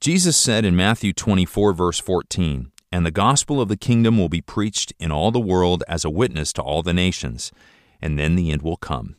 Jesus 0.00 0.34
said 0.34 0.64
in 0.64 0.74
Matthew 0.74 1.12
24, 1.12 1.74
verse 1.74 2.00
14, 2.00 2.72
And 2.90 3.04
the 3.04 3.10
gospel 3.10 3.60
of 3.60 3.68
the 3.68 3.76
kingdom 3.76 4.16
will 4.16 4.30
be 4.30 4.40
preached 4.40 4.94
in 4.98 5.12
all 5.12 5.30
the 5.30 5.38
world 5.38 5.84
as 5.86 6.06
a 6.06 6.10
witness 6.10 6.54
to 6.54 6.62
all 6.62 6.82
the 6.82 6.94
nations, 6.94 7.52
and 8.00 8.18
then 8.18 8.34
the 8.34 8.50
end 8.50 8.62
will 8.62 8.78
come. 8.78 9.16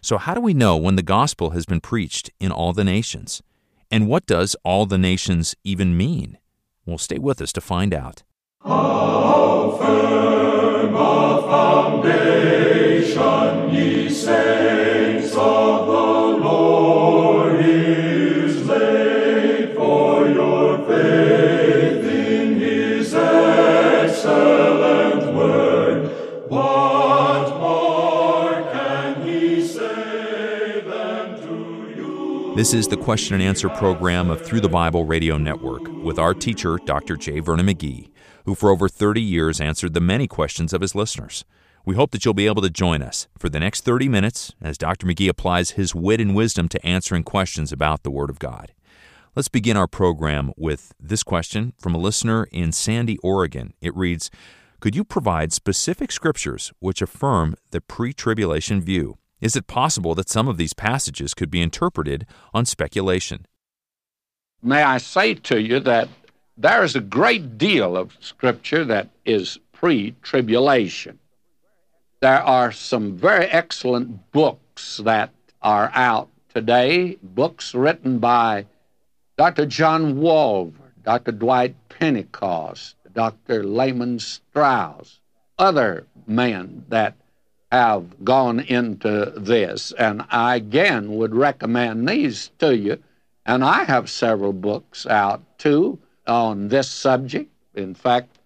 So, 0.00 0.18
how 0.18 0.34
do 0.34 0.40
we 0.40 0.54
know 0.54 0.76
when 0.76 0.94
the 0.94 1.02
gospel 1.02 1.50
has 1.50 1.66
been 1.66 1.80
preached 1.80 2.30
in 2.38 2.52
all 2.52 2.72
the 2.72 2.84
nations? 2.84 3.42
And 3.90 4.06
what 4.06 4.24
does 4.24 4.54
all 4.64 4.86
the 4.86 4.98
nations 4.98 5.56
even 5.64 5.96
mean? 5.96 6.38
Well, 6.86 6.96
stay 6.96 7.18
with 7.18 7.42
us 7.42 7.52
to 7.54 7.60
find 7.60 7.92
out. 7.92 8.22
How 8.64 9.76
firm 9.80 10.94
a 10.94 11.42
foundation, 11.42 12.59
This 32.60 32.74
is 32.74 32.88
the 32.88 32.96
question 32.98 33.32
and 33.32 33.42
answer 33.42 33.70
program 33.70 34.28
of 34.28 34.42
Through 34.42 34.60
the 34.60 34.68
Bible 34.68 35.06
Radio 35.06 35.38
Network 35.38 35.88
with 36.04 36.18
our 36.18 36.34
teacher, 36.34 36.78
Dr. 36.84 37.16
J. 37.16 37.40
Vernon 37.40 37.66
McGee, 37.66 38.10
who 38.44 38.54
for 38.54 38.68
over 38.68 38.86
30 38.86 39.22
years 39.22 39.62
answered 39.62 39.94
the 39.94 40.00
many 40.02 40.26
questions 40.26 40.74
of 40.74 40.82
his 40.82 40.94
listeners. 40.94 41.46
We 41.86 41.94
hope 41.94 42.10
that 42.10 42.22
you'll 42.22 42.34
be 42.34 42.46
able 42.46 42.60
to 42.60 42.68
join 42.68 43.00
us 43.00 43.28
for 43.38 43.48
the 43.48 43.60
next 43.60 43.86
30 43.86 44.10
minutes 44.10 44.52
as 44.60 44.76
Dr. 44.76 45.06
McGee 45.06 45.30
applies 45.30 45.70
his 45.70 45.94
wit 45.94 46.20
and 46.20 46.34
wisdom 46.34 46.68
to 46.68 46.86
answering 46.86 47.22
questions 47.22 47.72
about 47.72 48.02
the 48.02 48.10
Word 48.10 48.28
of 48.28 48.38
God. 48.38 48.74
Let's 49.34 49.48
begin 49.48 49.78
our 49.78 49.88
program 49.88 50.52
with 50.58 50.92
this 51.00 51.22
question 51.22 51.72
from 51.78 51.94
a 51.94 51.98
listener 51.98 52.46
in 52.52 52.72
Sandy, 52.72 53.16
Oregon. 53.22 53.72
It 53.80 53.96
reads 53.96 54.30
Could 54.80 54.94
you 54.94 55.02
provide 55.02 55.54
specific 55.54 56.12
scriptures 56.12 56.74
which 56.78 57.00
affirm 57.00 57.56
the 57.70 57.80
pre 57.80 58.12
tribulation 58.12 58.82
view? 58.82 59.16
Is 59.40 59.56
it 59.56 59.66
possible 59.66 60.14
that 60.14 60.28
some 60.28 60.48
of 60.48 60.56
these 60.56 60.74
passages 60.74 61.34
could 61.34 61.50
be 61.50 61.62
interpreted 61.62 62.26
on 62.52 62.66
speculation? 62.66 63.46
may 64.62 64.82
I 64.82 64.98
say 64.98 65.34
to 65.34 65.60
you 65.60 65.80
that 65.80 66.08
there 66.56 66.84
is 66.84 66.94
a 66.94 67.00
great 67.00 67.56
deal 67.56 67.96
of 67.96 68.16
Scripture 68.20 68.84
that 68.84 69.08
is 69.24 69.58
pre 69.72 70.14
tribulation. 70.22 71.18
There 72.20 72.42
are 72.42 72.70
some 72.70 73.16
very 73.16 73.46
excellent 73.46 74.30
books 74.30 74.98
that 74.98 75.30
are 75.62 75.90
out 75.94 76.28
today, 76.54 77.16
books 77.22 77.74
written 77.74 78.18
by 78.18 78.66
Dr. 79.38 79.64
John 79.64 80.16
Walvoord, 80.16 80.74
Dr. 81.02 81.32
Dwight 81.32 81.74
Pentecost, 81.88 82.96
Dr. 83.14 83.64
Lehman 83.64 84.18
Strauss, 84.18 85.20
other 85.58 86.06
men 86.26 86.84
that 86.88 87.14
have 87.70 88.24
gone 88.24 88.60
into 88.60 89.32
this. 89.36 89.92
And 89.92 90.24
I 90.30 90.56
again 90.56 91.14
would 91.16 91.34
recommend 91.34 92.08
these 92.08 92.50
to 92.58 92.76
you. 92.76 92.98
And 93.46 93.64
I 93.64 93.84
have 93.84 94.10
several 94.10 94.52
books 94.52 95.06
out 95.06 95.42
too 95.58 95.98
on 96.26 96.68
this 96.68 96.88
subject. 96.88 97.50
In 97.74 97.94
fact, 97.94 98.38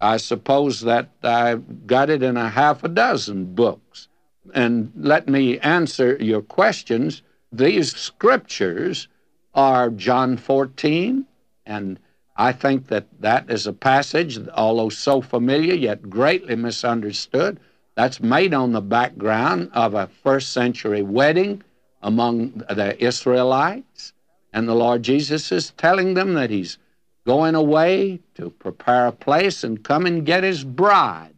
I 0.00 0.16
suppose 0.16 0.80
that 0.80 1.10
I've 1.22 1.86
got 1.86 2.10
it 2.10 2.22
in 2.22 2.36
a 2.36 2.48
half 2.48 2.82
a 2.82 2.88
dozen 2.88 3.54
books. 3.54 4.08
And 4.52 4.92
let 4.96 5.28
me 5.28 5.58
answer 5.60 6.16
your 6.20 6.42
questions. 6.42 7.22
These 7.52 7.94
scriptures 7.94 9.06
are 9.54 9.90
John 9.90 10.36
14, 10.36 11.26
and 11.66 11.98
I 12.36 12.52
think 12.52 12.88
that 12.88 13.06
that 13.20 13.50
is 13.50 13.66
a 13.66 13.72
passage, 13.72 14.38
although 14.48 14.88
so 14.88 15.20
familiar 15.20 15.74
yet 15.74 16.08
greatly 16.10 16.56
misunderstood, 16.56 17.60
that's 17.94 18.20
made 18.20 18.54
on 18.54 18.72
the 18.72 18.80
background 18.80 19.70
of 19.72 19.94
a 19.94 20.08
first 20.22 20.52
century 20.52 21.02
wedding 21.02 21.62
among 22.02 22.64
the 22.68 22.96
Israelites. 23.02 24.12
And 24.52 24.68
the 24.68 24.74
Lord 24.74 25.02
Jesus 25.02 25.52
is 25.52 25.70
telling 25.76 26.14
them 26.14 26.34
that 26.34 26.50
He's 26.50 26.78
going 27.26 27.54
away 27.54 28.20
to 28.34 28.50
prepare 28.50 29.06
a 29.06 29.12
place 29.12 29.62
and 29.64 29.82
come 29.82 30.06
and 30.06 30.26
get 30.26 30.44
His 30.44 30.64
bride. 30.64 31.34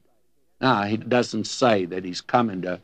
Now, 0.61 0.85
He 0.85 0.97
doesn't 0.97 1.47
say 1.47 1.85
that 1.87 2.05
He's 2.05 2.21
coming 2.21 2.63
to 2.63 2.81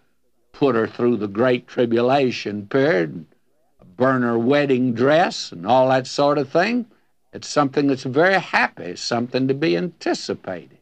put 0.53 0.75
her 0.75 0.87
through 0.87 1.16
the 1.16 1.28
great 1.28 1.66
tribulation 1.66 2.66
period, 2.66 3.25
burn 3.97 4.22
her 4.22 4.39
wedding 4.39 4.95
dress, 4.95 5.53
and 5.53 5.66
all 5.66 5.89
that 5.89 6.06
sort 6.06 6.39
of 6.39 6.49
thing. 6.49 6.87
It's 7.33 7.49
something 7.49 7.87
that's 7.87 8.03
very 8.03 8.41
happy, 8.41 8.97
something 8.97 9.47
to 9.49 9.55
be 9.55 9.77
anticipated. 9.77 10.80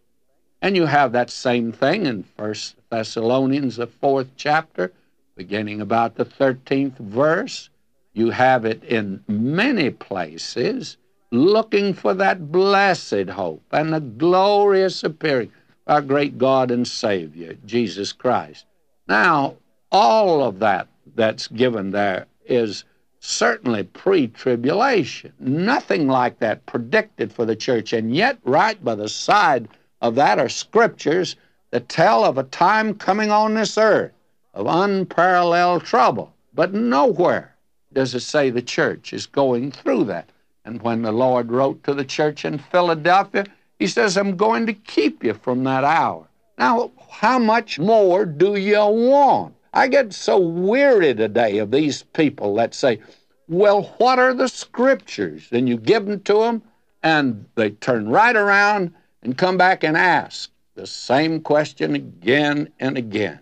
And 0.60 0.74
you 0.76 0.86
have 0.86 1.12
that 1.12 1.30
same 1.30 1.70
thing 1.70 2.06
in 2.06 2.24
First 2.24 2.74
Thessalonians, 2.90 3.76
the 3.76 3.86
fourth 3.86 4.28
chapter, 4.36 4.92
beginning 5.36 5.80
about 5.80 6.16
the 6.16 6.24
13th 6.24 6.98
verse. 6.98 7.70
You 8.12 8.30
have 8.30 8.64
it 8.64 8.82
in 8.82 9.22
many 9.28 9.90
places, 9.90 10.96
looking 11.30 11.94
for 11.94 12.12
that 12.14 12.50
blessed 12.50 13.28
hope 13.28 13.62
and 13.70 13.92
the 13.92 14.00
glorious 14.00 15.04
appearing 15.04 15.52
of 15.86 15.94
our 15.94 16.02
great 16.02 16.38
God 16.38 16.72
and 16.72 16.86
Savior, 16.86 17.56
Jesus 17.64 18.12
Christ. 18.12 18.64
Now, 19.06 19.56
all 19.92 20.42
of 20.42 20.58
that 20.58 20.88
that's 21.14 21.46
given 21.46 21.92
there 21.92 22.26
is 22.46 22.84
certainly 23.20 23.84
pre 23.84 24.26
tribulation. 24.26 25.32
Nothing 25.38 26.08
like 26.08 26.40
that 26.40 26.66
predicted 26.66 27.32
for 27.32 27.44
the 27.44 27.56
church. 27.56 27.92
And 27.92 28.14
yet, 28.14 28.38
right 28.44 28.82
by 28.82 28.96
the 28.96 29.08
side 29.08 29.68
of 30.00 30.14
that 30.14 30.38
are 30.38 30.48
scriptures 30.48 31.36
that 31.70 31.88
tell 31.88 32.24
of 32.24 32.38
a 32.38 32.44
time 32.44 32.94
coming 32.94 33.30
on 33.30 33.54
this 33.54 33.76
earth 33.76 34.12
of 34.54 34.66
unparalleled 34.66 35.84
trouble. 35.84 36.34
But 36.54 36.74
nowhere 36.74 37.54
does 37.92 38.14
it 38.14 38.20
say 38.20 38.50
the 38.50 38.62
church 38.62 39.12
is 39.12 39.26
going 39.26 39.70
through 39.70 40.04
that. 40.04 40.30
And 40.64 40.82
when 40.82 41.02
the 41.02 41.12
Lord 41.12 41.50
wrote 41.50 41.82
to 41.84 41.94
the 41.94 42.04
church 42.04 42.44
in 42.44 42.58
Philadelphia, 42.58 43.46
He 43.78 43.86
says, 43.86 44.16
I'm 44.16 44.36
going 44.36 44.66
to 44.66 44.72
keep 44.72 45.24
you 45.24 45.34
from 45.34 45.64
that 45.64 45.84
hour. 45.84 46.26
Now, 46.58 46.90
how 47.10 47.38
much 47.38 47.78
more 47.78 48.26
do 48.26 48.56
you 48.56 48.84
want? 48.84 49.54
I 49.72 49.86
get 49.88 50.12
so 50.12 50.38
weary 50.38 51.14
today 51.14 51.58
of 51.58 51.70
these 51.70 52.02
people 52.02 52.54
that 52.56 52.74
say, 52.74 53.00
Well, 53.46 53.82
what 53.98 54.18
are 54.18 54.34
the 54.34 54.48
scriptures? 54.48 55.48
And 55.52 55.68
you 55.68 55.76
give 55.76 56.06
them 56.06 56.20
to 56.20 56.40
them, 56.40 56.62
and 57.02 57.46
they 57.54 57.70
turn 57.70 58.08
right 58.08 58.34
around 58.36 58.92
and 59.28 59.36
come 59.36 59.58
back 59.58 59.84
and 59.84 59.94
ask 59.94 60.50
the 60.74 60.86
same 60.86 61.42
question 61.42 61.94
again 61.94 62.72
and 62.80 62.96
again. 62.96 63.38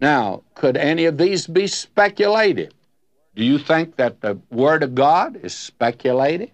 Now, 0.00 0.42
could 0.56 0.76
any 0.76 1.04
of 1.04 1.18
these 1.18 1.46
be 1.46 1.68
speculative? 1.68 2.72
Do 3.36 3.44
you 3.44 3.60
think 3.60 3.94
that 3.94 4.20
the 4.20 4.40
Word 4.50 4.82
of 4.82 4.96
God 4.96 5.38
is 5.40 5.54
speculative? 5.54 6.50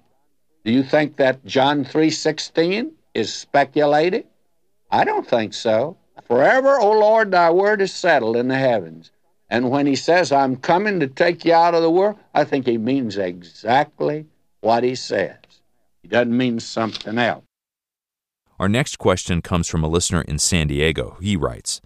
Do 0.62 0.72
you 0.72 0.82
think 0.82 1.16
that 1.16 1.43
John 1.47 1.87
3:16 1.87 2.93
is 3.15 3.32
speculative? 3.32 4.26
I 4.91 5.04
don't 5.04 5.27
think 5.27 5.54
so. 5.54 5.97
Forever, 6.27 6.78
O 6.78 6.91
Lord, 6.91 7.31
thy 7.31 7.50
word 7.50 7.81
is 7.81 7.94
settled 7.94 8.37
in 8.37 8.48
the 8.48 8.59
heavens. 8.59 9.10
And 9.48 9.71
when 9.71 9.87
he 9.87 9.97
says, 9.97 10.32
I'm 10.32 10.56
coming 10.56 11.00
to 11.00 11.06
take 11.06 11.47
you 11.47 11.54
out 11.54 11.75
of 11.75 11.81
the 11.81 11.91
world, 11.91 12.19
I 12.34 12.44
think 12.44 12.66
he 12.66 12.77
means 12.77 13.16
exactly 13.16 14.27
what 14.60 14.84
he 14.84 14.94
says. 14.97 15.38
He 16.03 16.09
doesn't 16.09 16.37
mean 16.37 16.60
something 16.60 17.16
else. 17.16 17.44
Our 18.60 18.69
next 18.69 18.98
question 18.98 19.41
comes 19.41 19.69
from 19.69 19.82
a 19.82 19.88
listener 19.88 20.21
in 20.21 20.38
San 20.38 20.66
Diego. 20.66 21.16
He 21.22 21.34
writes 21.34 21.81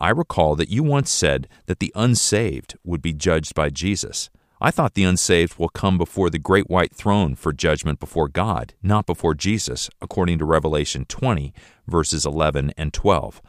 I 0.00 0.10
recall 0.10 0.56
that 0.56 0.68
you 0.68 0.82
once 0.82 1.12
said 1.12 1.46
that 1.66 1.78
the 1.78 1.92
unsaved 1.94 2.76
would 2.82 3.00
be 3.00 3.12
judged 3.12 3.54
by 3.54 3.70
Jesus. 3.70 4.28
I 4.60 4.72
thought 4.72 4.94
the 4.94 5.04
unsaved 5.04 5.60
will 5.60 5.68
come 5.68 5.96
before 5.96 6.28
the 6.28 6.40
great 6.40 6.68
white 6.68 6.92
throne 6.92 7.36
for 7.36 7.52
judgment 7.52 8.00
before 8.00 8.26
God, 8.26 8.74
not 8.82 9.06
before 9.06 9.32
Jesus, 9.32 9.88
according 10.02 10.40
to 10.40 10.44
Revelation 10.44 11.04
20, 11.04 11.54
verses 11.86 12.26
11 12.26 12.72
and 12.76 12.92
12. 12.92 13.40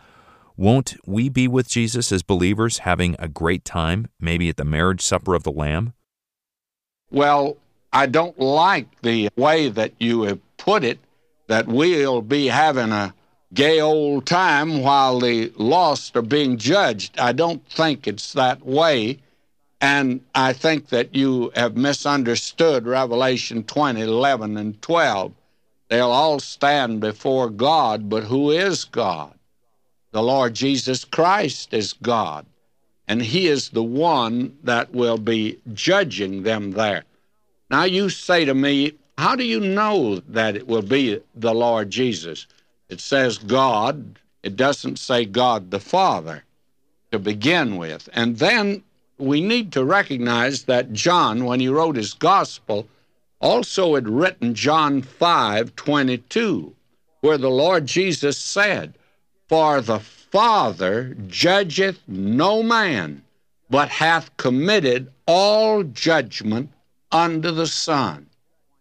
Won't 0.56 0.96
we 1.08 1.28
be 1.28 1.48
with 1.48 1.68
Jesus 1.68 2.12
as 2.12 2.22
believers 2.22 2.80
having 2.80 3.16
a 3.18 3.28
great 3.28 3.66
time, 3.66 4.10
maybe 4.20 4.48
at 4.48 4.58
the 4.58 4.64
marriage 4.64 5.02
supper 5.02 5.34
of 5.34 5.42
the 5.42 5.52
Lamb? 5.52 5.94
Well, 7.10 7.58
I 7.92 8.06
don't 8.06 8.38
like 8.38 9.02
the 9.02 9.30
way 9.36 9.70
that 9.70 9.94
you 9.98 10.22
have 10.24 10.40
put 10.58 10.84
it, 10.84 11.00
that 11.50 11.68
we'll 11.68 12.22
be 12.22 12.46
having 12.46 12.92
a 12.92 13.12
gay 13.56 13.82
old 13.82 14.28
time 14.28 14.84
while 14.84 15.20
the 15.20 15.52
lost 15.58 16.16
are 16.16 16.22
being 16.22 16.58
judged. 16.58 17.18
I 17.20 17.32
don't 17.32 17.66
think 17.68 18.08
it's 18.08 18.34
that 18.34 18.64
way. 18.64 19.18
And 19.82 20.22
I 20.36 20.54
think 20.54 20.90
that 20.90 21.16
you 21.16 21.52
have 21.56 21.76
misunderstood 21.76 22.86
Revelation 22.86 23.64
20, 23.64 24.00
11, 24.00 24.58
and 24.58 24.80
12. 24.80 25.34
They'll 25.90 26.12
all 26.12 26.40
stand 26.40 27.02
before 27.02 27.50
God, 27.50 28.10
but 28.10 28.26
who 28.26 28.52
is 28.52 28.86
God? 28.86 29.34
The 30.12 30.22
Lord 30.22 30.54
Jesus 30.54 31.04
Christ 31.04 31.74
is 31.74 31.94
God, 31.94 32.46
and 33.08 33.24
He 33.24 33.48
is 33.48 33.70
the 33.70 33.84
one 33.84 34.56
that 34.64 34.94
will 34.94 35.18
be 35.18 35.58
judging 35.74 36.44
them 36.44 36.72
there. 36.72 37.06
Now, 37.72 37.86
you 37.86 38.10
say 38.10 38.46
to 38.46 38.54
me, 38.54 38.94
how 39.20 39.36
do 39.36 39.44
you 39.44 39.60
know 39.60 40.22
that 40.30 40.56
it 40.56 40.66
will 40.66 40.82
be 40.82 41.20
the 41.36 41.54
Lord 41.54 41.90
Jesus? 41.90 42.48
It 42.88 43.02
says 43.02 43.38
God, 43.38 44.18
it 44.44 44.56
doesn't 44.56 44.98
say 44.98 45.26
God 45.26 45.72
the 45.72 45.80
Father 45.82 46.46
to 47.12 47.20
begin 47.20 47.76
with. 47.76 48.08
And 48.14 48.38
then 48.38 48.82
we 49.18 49.42
need 49.42 49.74
to 49.74 49.84
recognize 49.84 50.64
that 50.64 50.94
John, 50.94 51.44
when 51.44 51.60
he 51.60 51.68
wrote 51.68 51.98
his 51.98 52.14
gospel, 52.14 52.88
also 53.42 53.96
had 53.96 54.08
written 54.08 54.56
John 54.56 55.02
5 55.02 55.76
22, 55.76 56.74
where 57.20 57.38
the 57.38 57.50
Lord 57.50 57.88
Jesus 57.88 58.38
said, 58.38 58.94
For 59.50 59.82
the 59.82 60.00
Father 60.00 61.18
judgeth 61.28 62.00
no 62.08 62.64
man, 62.64 63.22
but 63.70 63.90
hath 63.90 64.38
committed 64.38 65.12
all 65.28 65.84
judgment 65.84 66.72
unto 67.12 67.52
the 67.52 67.68
Son. 67.68 68.29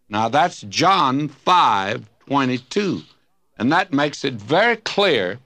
Now 0.09 0.29
that's 0.29 0.61
John 0.61 1.27
5 1.27 2.09
22. 2.27 3.01
And 3.57 3.71
that 3.71 3.91
makes 3.91 4.23
it 4.23 4.35
very 4.35 4.77
clear 4.77 5.39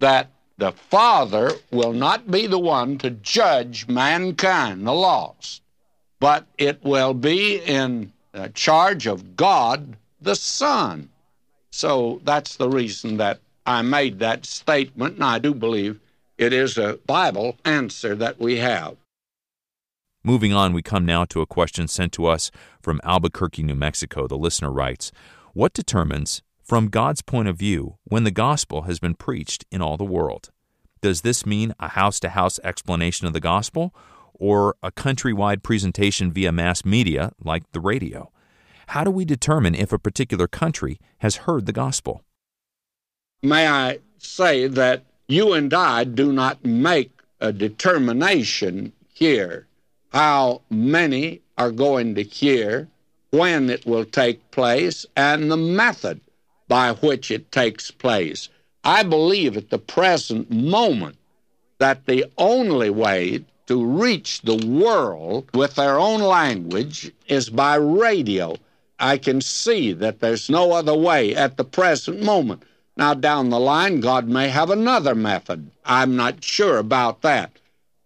that 0.00 0.30
the 0.58 0.72
Father 0.72 1.52
will 1.70 1.92
not 1.92 2.30
be 2.30 2.46
the 2.46 2.58
one 2.58 2.98
to 2.98 3.10
judge 3.10 3.88
mankind, 3.88 4.86
the 4.86 4.92
lost, 4.92 5.62
but 6.20 6.46
it 6.58 6.82
will 6.84 7.14
be 7.14 7.56
in 7.58 8.12
charge 8.54 9.06
of 9.06 9.36
God 9.36 9.96
the 10.20 10.34
Son. 10.34 11.08
So 11.70 12.20
that's 12.24 12.56
the 12.56 12.68
reason 12.68 13.16
that 13.16 13.40
I 13.66 13.82
made 13.82 14.18
that 14.20 14.46
statement, 14.46 15.14
and 15.16 15.24
I 15.24 15.38
do 15.38 15.54
believe 15.54 16.00
it 16.38 16.52
is 16.52 16.78
a 16.78 16.98
Bible 17.06 17.56
answer 17.64 18.14
that 18.14 18.38
we 18.38 18.58
have. 18.58 18.96
Moving 20.26 20.52
on, 20.52 20.72
we 20.72 20.82
come 20.82 21.06
now 21.06 21.24
to 21.26 21.40
a 21.40 21.46
question 21.46 21.86
sent 21.86 22.12
to 22.14 22.26
us 22.26 22.50
from 22.82 23.00
Albuquerque, 23.04 23.62
New 23.62 23.76
Mexico. 23.76 24.26
The 24.26 24.36
listener 24.36 24.72
writes 24.72 25.12
What 25.52 25.72
determines, 25.72 26.42
from 26.64 26.88
God's 26.88 27.22
point 27.22 27.46
of 27.46 27.56
view, 27.56 27.98
when 28.02 28.24
the 28.24 28.32
gospel 28.32 28.82
has 28.82 28.98
been 28.98 29.14
preached 29.14 29.64
in 29.70 29.80
all 29.80 29.96
the 29.96 30.02
world? 30.02 30.50
Does 31.00 31.20
this 31.20 31.46
mean 31.46 31.74
a 31.78 31.90
house 31.90 32.18
to 32.18 32.30
house 32.30 32.58
explanation 32.64 33.28
of 33.28 33.34
the 33.34 33.40
gospel 33.40 33.94
or 34.34 34.74
a 34.82 34.90
countrywide 34.90 35.62
presentation 35.62 36.32
via 36.32 36.50
mass 36.50 36.84
media 36.84 37.30
like 37.44 37.62
the 37.70 37.78
radio? 37.78 38.32
How 38.88 39.04
do 39.04 39.12
we 39.12 39.24
determine 39.24 39.76
if 39.76 39.92
a 39.92 39.98
particular 39.98 40.48
country 40.48 40.98
has 41.18 41.36
heard 41.36 41.66
the 41.66 41.72
gospel? 41.72 42.24
May 43.44 43.68
I 43.68 44.00
say 44.18 44.66
that 44.66 45.04
you 45.28 45.52
and 45.52 45.72
I 45.72 46.02
do 46.02 46.32
not 46.32 46.64
make 46.64 47.12
a 47.38 47.52
determination 47.52 48.92
here 49.14 49.68
how 50.12 50.62
many 50.70 51.40
are 51.58 51.70
going 51.70 52.14
to 52.14 52.22
hear, 52.22 52.88
when 53.30 53.70
it 53.70 53.86
will 53.86 54.04
take 54.04 54.50
place, 54.50 55.04
and 55.16 55.50
the 55.50 55.56
method 55.56 56.20
by 56.68 56.92
which 56.94 57.30
it 57.30 57.52
takes 57.52 57.90
place. 57.90 58.48
I 58.84 59.02
believe 59.02 59.56
at 59.56 59.70
the 59.70 59.78
present 59.78 60.50
moment 60.50 61.16
that 61.78 62.06
the 62.06 62.24
only 62.38 62.90
way 62.90 63.44
to 63.66 63.84
reach 63.84 64.42
the 64.42 64.56
world 64.66 65.48
with 65.52 65.74
their 65.74 65.98
own 65.98 66.20
language 66.20 67.12
is 67.26 67.50
by 67.50 67.74
radio. 67.74 68.56
I 68.98 69.18
can 69.18 69.40
see 69.40 69.92
that 69.92 70.20
there's 70.20 70.48
no 70.48 70.72
other 70.72 70.96
way 70.96 71.34
at 71.34 71.56
the 71.56 71.64
present 71.64 72.22
moment. 72.22 72.62
Now, 72.96 73.12
down 73.12 73.50
the 73.50 73.60
line, 73.60 74.00
God 74.00 74.26
may 74.26 74.48
have 74.48 74.70
another 74.70 75.14
method. 75.14 75.70
I'm 75.84 76.16
not 76.16 76.42
sure 76.42 76.78
about 76.78 77.22
that. 77.22 77.52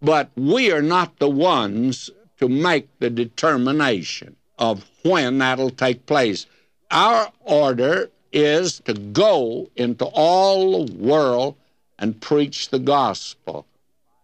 But 0.03 0.31
we 0.37 0.73
are 0.73 0.83
not 0.83 1.19
the 1.19 1.29
ones 1.29 2.11
to 2.39 2.49
make 2.49 2.89
the 2.99 3.11
determination 3.11 4.37
of 4.59 4.89
when 5.03 5.39
that'll 5.39 5.71
take 5.71 6.07
place. 6.07 6.47
Our 6.91 7.31
order 7.41 8.11
is 8.33 8.81
to 8.81 8.95
go 8.95 9.71
into 9.77 10.07
all 10.07 10.87
the 10.87 10.95
world 10.95 11.57
and 11.99 12.21
preach 12.21 12.71
the 12.71 12.79
gospel. 12.79 13.67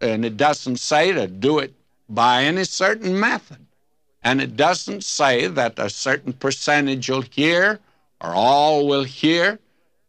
And 0.00 0.25
it 0.25 0.37
doesn't 0.37 0.78
say 0.78 1.12
to 1.12 1.26
do 1.26 1.58
it 1.58 1.75
by 2.08 2.44
any 2.44 2.64
certain 2.64 3.19
method. 3.19 3.67
And 4.22 4.40
it 4.40 4.56
doesn't 4.56 5.05
say 5.05 5.46
that 5.46 5.79
a 5.79 5.90
certain 5.90 6.32
percentage 6.32 7.08
will 7.11 7.22
hear 7.22 7.81
or 8.20 8.34
all 8.34 8.87
will 8.87 9.05
hear. 9.05 9.58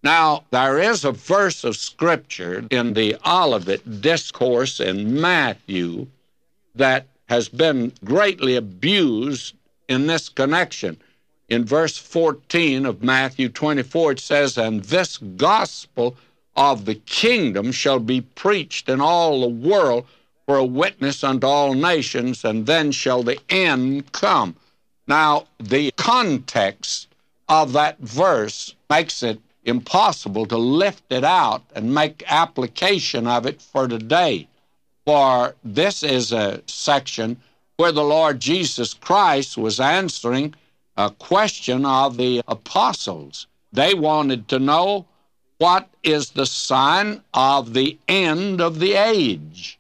Now, 0.08 0.46
there 0.52 0.80
is 0.80 1.04
a 1.04 1.12
verse 1.12 1.66
of 1.66 1.76
Scripture 1.76 2.66
in 2.72 2.94
the 2.94 3.18
Olivet 3.28 4.00
Discourse 4.00 4.80
in 4.80 5.20
Matthew 5.20 6.08
that 6.76 7.08
has 7.28 7.50
been 7.50 7.92
greatly 8.06 8.56
abused 8.56 9.56
in 9.90 10.08
this 10.08 10.30
connection. 10.30 10.96
In 11.50 11.66
verse 11.66 11.98
14 11.98 12.86
of 12.86 13.04
Matthew 13.04 13.50
24, 13.50 14.14
it 14.14 14.20
says, 14.22 14.58
And 14.58 14.82
this 14.86 15.18
gospel 15.18 16.16
of 16.56 16.86
the 16.86 16.96
kingdom 16.96 17.74
shall 17.74 18.00
be 18.00 18.22
preached 18.22 18.88
in 18.88 19.02
all 19.02 19.42
the 19.42 19.70
world 19.70 20.06
for 20.46 20.56
a 20.56 20.64
witness 20.64 21.22
unto 21.22 21.46
all 21.46 21.74
nations, 21.74 22.46
and 22.46 22.66
then 22.66 22.94
shall 22.94 23.24
the 23.24 23.42
end 23.50 24.10
come. 24.14 24.56
Now, 25.06 25.48
the 25.60 25.92
context 25.98 27.10
of 27.50 27.74
that 27.74 28.00
verse 28.00 28.74
makes 28.90 29.22
it 29.22 29.42
impossible 29.68 30.46
to 30.48 30.58
lift 30.58 31.12
it 31.12 31.24
out 31.24 31.62
and 31.76 31.94
make 31.94 32.24
application 32.28 33.28
of 33.28 33.46
it 33.46 33.62
for 33.62 33.88
today. 33.88 34.48
For 35.06 35.56
this 35.64 36.04
is 36.04 36.32
a 36.32 36.62
section 36.68 37.38
where 37.76 37.92
the 37.92 38.04
Lord 38.04 38.40
Jesus 38.40 38.94
Christ 38.94 39.58
was 39.58 39.80
answering 39.80 40.56
a 40.96 41.12
question 41.12 41.86
of 41.86 42.18
the 42.18 42.42
apostles. 42.48 43.46
They 43.72 43.94
wanted 43.94 44.48
to 44.48 44.60
know 44.60 45.06
what 45.60 45.90
is 46.02 46.32
the 46.32 46.46
sign 46.46 47.22
of 47.34 47.74
the 47.74 47.98
end 48.08 48.62
of 48.62 48.80
the 48.80 48.94
age. 48.94 49.80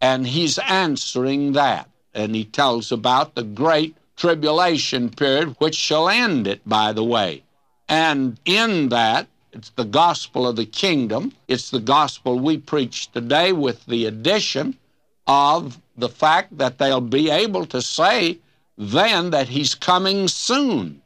And 0.00 0.26
he's 0.26 0.58
answering 0.58 1.52
that. 1.52 1.88
And 2.14 2.34
he 2.34 2.44
tells 2.44 2.92
about 2.92 3.34
the 3.34 3.42
great 3.42 3.96
tribulation 4.16 5.08
period, 5.08 5.56
which 5.58 5.74
shall 5.74 6.08
end 6.08 6.46
it, 6.46 6.60
by 6.66 6.92
the 6.92 7.04
way. 7.04 7.42
And 7.88 8.38
in 8.44 8.88
that, 8.90 9.26
it's 9.52 9.70
the 9.70 9.84
gospel 9.84 10.46
of 10.46 10.56
the 10.56 10.64
kingdom. 10.64 11.32
It's 11.46 11.70
the 11.70 11.80
gospel 11.80 12.38
we 12.38 12.56
preach 12.56 13.12
today 13.12 13.52
with 13.52 13.84
the 13.86 14.06
addition 14.06 14.78
of 15.26 15.78
the 15.96 16.08
fact 16.08 16.56
that 16.58 16.78
they'll 16.78 17.00
be 17.00 17.30
able 17.30 17.66
to 17.66 17.82
say 17.82 18.38
then 18.78 19.30
that 19.30 19.48
he's 19.48 19.74
coming 19.74 20.26
soon, 20.26 21.02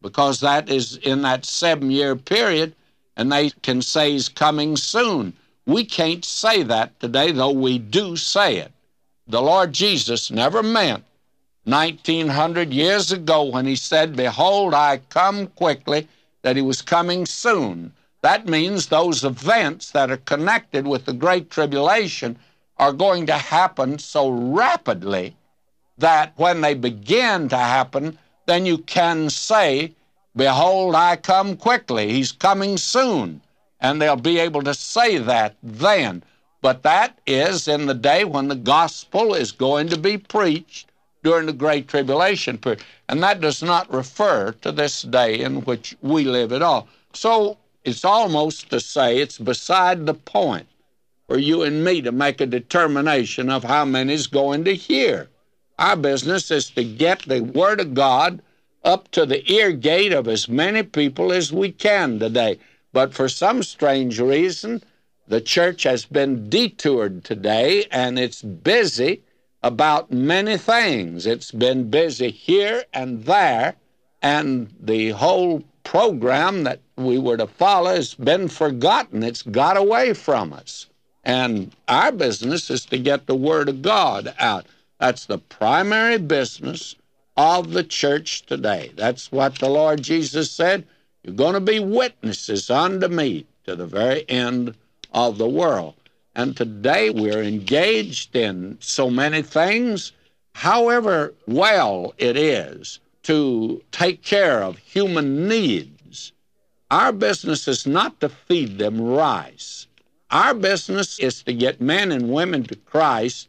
because 0.00 0.40
that 0.40 0.70
is 0.70 0.96
in 0.98 1.22
that 1.22 1.44
seven 1.44 1.90
year 1.90 2.14
period, 2.14 2.74
and 3.16 3.30
they 3.30 3.50
can 3.62 3.82
say 3.82 4.12
he's 4.12 4.28
coming 4.28 4.76
soon. 4.76 5.32
We 5.66 5.84
can't 5.84 6.24
say 6.24 6.62
that 6.62 6.98
today, 7.00 7.32
though 7.32 7.50
we 7.50 7.78
do 7.78 8.16
say 8.16 8.58
it. 8.58 8.72
The 9.26 9.42
Lord 9.42 9.72
Jesus 9.72 10.30
never 10.30 10.62
meant 10.62 11.04
1900 11.64 12.72
years 12.72 13.12
ago 13.12 13.44
when 13.44 13.66
he 13.66 13.76
said, 13.76 14.16
Behold, 14.16 14.74
I 14.74 15.00
come 15.10 15.48
quickly 15.48 16.08
that 16.42 16.56
he 16.56 16.62
was 16.62 16.82
coming 16.82 17.26
soon. 17.26 17.92
That 18.22 18.46
means 18.46 18.86
those 18.86 19.24
events 19.24 19.90
that 19.92 20.10
are 20.10 20.16
connected 20.18 20.86
with 20.86 21.04
the 21.04 21.12
Great 21.12 21.50
Tribulation 21.50 22.38
are 22.78 22.92
going 22.92 23.26
to 23.26 23.34
happen 23.34 23.98
so 23.98 24.30
rapidly 24.30 25.36
that 25.98 26.32
when 26.36 26.60
they 26.60 26.74
begin 26.74 27.48
to 27.48 27.56
happen, 27.56 28.18
then 28.46 28.66
you 28.66 28.78
can 28.78 29.30
say, 29.30 29.94
Behold, 30.36 30.94
I 30.94 31.16
come 31.16 31.56
quickly. 31.56 32.12
He's 32.12 32.32
coming 32.32 32.76
soon. 32.76 33.40
And 33.80 34.00
they'll 34.00 34.16
be 34.16 34.38
able 34.38 34.62
to 34.62 34.74
say 34.74 35.18
that 35.18 35.56
then. 35.62 36.22
But 36.62 36.82
that 36.82 37.18
is 37.26 37.68
in 37.68 37.86
the 37.86 37.94
day 37.94 38.24
when 38.24 38.48
the 38.48 38.54
gospel 38.54 39.34
is 39.34 39.52
going 39.52 39.88
to 39.88 39.98
be 39.98 40.18
preached 40.18 40.89
during 41.22 41.46
the 41.46 41.52
Great 41.52 41.88
Tribulation 41.88 42.58
period. 42.58 42.82
And 43.08 43.22
that 43.22 43.40
does 43.40 43.62
not 43.62 43.92
refer 43.92 44.52
to 44.62 44.72
this 44.72 45.02
day 45.02 45.40
in 45.40 45.62
which 45.62 45.96
we 46.00 46.24
live 46.24 46.52
at 46.52 46.62
all. 46.62 46.88
So 47.12 47.58
it's 47.84 48.04
almost 48.04 48.70
to 48.70 48.80
say 48.80 49.18
it's 49.18 49.38
beside 49.38 50.06
the 50.06 50.14
point 50.14 50.66
for 51.26 51.38
you 51.38 51.62
and 51.62 51.84
me 51.84 52.02
to 52.02 52.12
make 52.12 52.40
a 52.40 52.46
determination 52.46 53.50
of 53.50 53.64
how 53.64 53.84
many 53.84 54.14
is 54.14 54.26
going 54.26 54.64
to 54.64 54.74
hear. 54.74 55.28
Our 55.78 55.96
business 55.96 56.50
is 56.50 56.70
to 56.70 56.84
get 56.84 57.22
the 57.22 57.40
Word 57.40 57.80
of 57.80 57.94
God 57.94 58.42
up 58.84 59.10
to 59.12 59.26
the 59.26 59.50
ear 59.50 59.72
gate 59.72 60.12
of 60.12 60.26
as 60.26 60.48
many 60.48 60.82
people 60.82 61.32
as 61.32 61.52
we 61.52 61.70
can 61.70 62.18
today. 62.18 62.58
But 62.92 63.14
for 63.14 63.28
some 63.28 63.62
strange 63.62 64.18
reason, 64.18 64.82
the 65.28 65.40
church 65.40 65.84
has 65.84 66.04
been 66.04 66.50
detoured 66.50 67.24
today 67.24 67.86
and 67.90 68.18
it's 68.18 68.42
busy 68.42 69.22
about 69.62 70.10
many 70.10 70.56
things. 70.56 71.26
It's 71.26 71.50
been 71.50 71.90
busy 71.90 72.30
here 72.30 72.84
and 72.92 73.24
there, 73.24 73.74
and 74.22 74.72
the 74.80 75.10
whole 75.10 75.62
program 75.84 76.64
that 76.64 76.80
we 76.96 77.18
were 77.18 77.36
to 77.36 77.46
follow 77.46 77.94
has 77.94 78.14
been 78.14 78.48
forgotten. 78.48 79.22
It's 79.22 79.42
got 79.42 79.76
away 79.76 80.14
from 80.14 80.52
us. 80.52 80.86
And 81.24 81.74
our 81.88 82.12
business 82.12 82.70
is 82.70 82.86
to 82.86 82.98
get 82.98 83.26
the 83.26 83.34
Word 83.34 83.68
of 83.68 83.82
God 83.82 84.34
out. 84.38 84.66
That's 84.98 85.26
the 85.26 85.38
primary 85.38 86.18
business 86.18 86.94
of 87.36 87.72
the 87.72 87.84
church 87.84 88.46
today. 88.46 88.92
That's 88.96 89.32
what 89.32 89.58
the 89.58 89.68
Lord 89.68 90.02
Jesus 90.02 90.50
said. 90.50 90.86
You're 91.22 91.34
going 91.34 91.54
to 91.54 91.60
be 91.60 91.80
witnesses 91.80 92.70
unto 92.70 93.08
me 93.08 93.46
to 93.64 93.76
the 93.76 93.86
very 93.86 94.28
end 94.28 94.74
of 95.12 95.38
the 95.38 95.48
world. 95.48 95.94
And 96.40 96.56
today 96.56 97.10
we're 97.10 97.42
engaged 97.42 98.34
in 98.34 98.78
so 98.80 99.10
many 99.10 99.42
things. 99.42 100.12
However 100.54 101.34
well 101.46 102.14
it 102.16 102.34
is 102.34 102.98
to 103.24 103.82
take 103.92 104.22
care 104.22 104.62
of 104.62 104.78
human 104.78 105.46
needs, 105.48 106.32
our 106.90 107.12
business 107.12 107.68
is 107.68 107.86
not 107.86 108.20
to 108.20 108.30
feed 108.30 108.78
them 108.78 108.98
rice. 109.02 109.86
Our 110.30 110.54
business 110.54 111.18
is 111.18 111.42
to 111.42 111.52
get 111.52 111.82
men 111.82 112.10
and 112.10 112.32
women 112.32 112.64
to 112.68 112.76
Christ. 112.76 113.48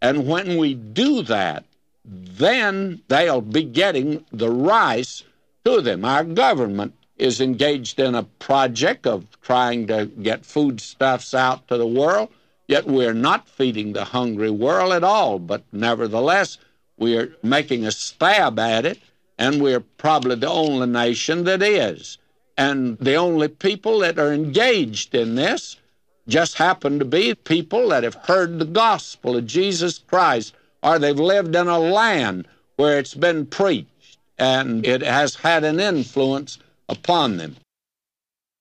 And 0.00 0.26
when 0.26 0.56
we 0.56 0.74
do 0.74 1.22
that, 1.22 1.64
then 2.04 3.02
they'll 3.06 3.40
be 3.40 3.62
getting 3.62 4.26
the 4.32 4.50
rice 4.50 5.22
to 5.64 5.80
them. 5.80 6.04
Our 6.04 6.24
government 6.24 6.92
is 7.22 7.40
engaged 7.40 8.00
in 8.00 8.16
a 8.16 8.24
project 8.24 9.06
of 9.06 9.24
trying 9.42 9.86
to 9.86 10.06
get 10.06 10.44
foodstuffs 10.44 11.32
out 11.32 11.68
to 11.68 11.78
the 11.78 11.86
world, 11.86 12.28
yet 12.66 12.84
we're 12.84 13.14
not 13.14 13.48
feeding 13.48 13.92
the 13.92 14.04
hungry 14.04 14.50
world 14.50 14.92
at 14.92 15.04
all. 15.04 15.38
But 15.38 15.62
nevertheless, 15.70 16.58
we're 16.98 17.32
making 17.40 17.86
a 17.86 17.92
stab 17.92 18.58
at 18.58 18.84
it, 18.84 18.98
and 19.38 19.62
we're 19.62 19.84
probably 19.98 20.34
the 20.34 20.50
only 20.50 20.88
nation 20.88 21.44
that 21.44 21.62
is. 21.62 22.18
And 22.58 22.98
the 22.98 23.14
only 23.14 23.46
people 23.46 24.00
that 24.00 24.18
are 24.18 24.32
engaged 24.32 25.14
in 25.14 25.36
this 25.36 25.76
just 26.26 26.56
happen 26.58 26.98
to 26.98 27.04
be 27.04 27.36
people 27.36 27.88
that 27.90 28.02
have 28.02 28.16
heard 28.16 28.58
the 28.58 28.64
gospel 28.64 29.36
of 29.36 29.46
Jesus 29.46 29.98
Christ 29.98 30.54
or 30.82 30.98
they've 30.98 31.16
lived 31.16 31.54
in 31.54 31.68
a 31.68 31.78
land 31.78 32.48
where 32.76 32.98
it's 32.98 33.14
been 33.14 33.46
preached 33.46 34.18
and 34.38 34.84
it 34.84 35.02
has 35.02 35.36
had 35.36 35.62
an 35.62 35.78
influence 35.78 36.58
upon 36.92 37.38
them. 37.38 37.56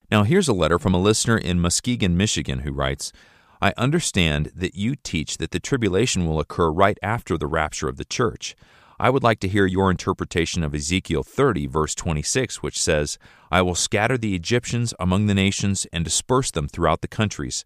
Now, 0.10 0.24
here's 0.24 0.48
a 0.48 0.54
letter 0.54 0.80
from 0.80 0.94
a 0.94 1.00
listener 1.00 1.38
in 1.38 1.60
Muskegon, 1.62 2.18
Michigan, 2.18 2.60
who 2.60 2.72
writes 2.72 3.14
I 3.62 3.74
understand 3.78 4.52
that 4.56 4.74
you 4.74 4.96
teach 4.96 5.38
that 5.38 5.52
the 5.52 5.60
tribulation 5.60 6.26
will 6.26 6.40
occur 6.40 6.72
right 6.72 6.98
after 7.04 7.38
the 7.38 7.46
rapture 7.46 7.88
of 7.88 7.98
the 7.98 8.06
church. 8.06 8.56
I 9.00 9.10
would 9.10 9.24
like 9.24 9.40
to 9.42 9.48
hear 9.48 9.66
your 9.66 9.90
interpretation 9.92 10.64
of 10.64 10.76
Ezekiel 10.76 11.24
30, 11.24 11.68
verse 11.68 11.96
26, 11.96 12.64
which 12.64 12.82
says, 12.82 13.18
I 13.52 13.62
will 13.62 13.76
scatter 13.76 14.18
the 14.18 14.36
Egyptians 14.36 14.94
among 15.00 15.28
the 15.28 15.34
nations 15.34 15.88
and 15.94 16.04
disperse 16.04 16.52
them 16.52 16.68
throughout 16.68 17.02
the 17.02 17.08
countries. 17.08 17.64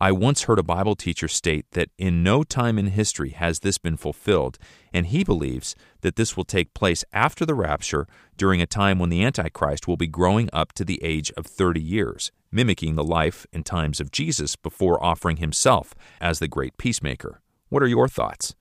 I 0.00 0.12
once 0.12 0.44
heard 0.44 0.60
a 0.60 0.62
Bible 0.62 0.94
teacher 0.94 1.26
state 1.26 1.66
that 1.72 1.90
in 1.98 2.22
no 2.22 2.44
time 2.44 2.78
in 2.78 2.86
history 2.86 3.30
has 3.30 3.60
this 3.60 3.78
been 3.78 3.96
fulfilled, 3.96 4.56
and 4.92 5.06
he 5.06 5.24
believes 5.24 5.74
that 6.02 6.14
this 6.14 6.36
will 6.36 6.44
take 6.44 6.72
place 6.72 7.04
after 7.12 7.44
the 7.44 7.56
rapture 7.56 8.06
during 8.36 8.62
a 8.62 8.66
time 8.66 9.00
when 9.00 9.10
the 9.10 9.24
Antichrist 9.24 9.88
will 9.88 9.96
be 9.96 10.06
growing 10.06 10.48
up 10.52 10.72
to 10.74 10.84
the 10.84 11.02
age 11.02 11.32
of 11.36 11.46
30 11.46 11.80
years, 11.80 12.30
mimicking 12.52 12.94
the 12.94 13.02
life 13.02 13.44
and 13.52 13.66
times 13.66 13.98
of 13.98 14.12
Jesus 14.12 14.54
before 14.54 15.02
offering 15.02 15.38
himself 15.38 15.94
as 16.20 16.38
the 16.38 16.46
great 16.46 16.78
peacemaker. 16.78 17.40
What 17.68 17.82
are 17.82 17.88
your 17.88 18.06
thoughts? 18.06 18.54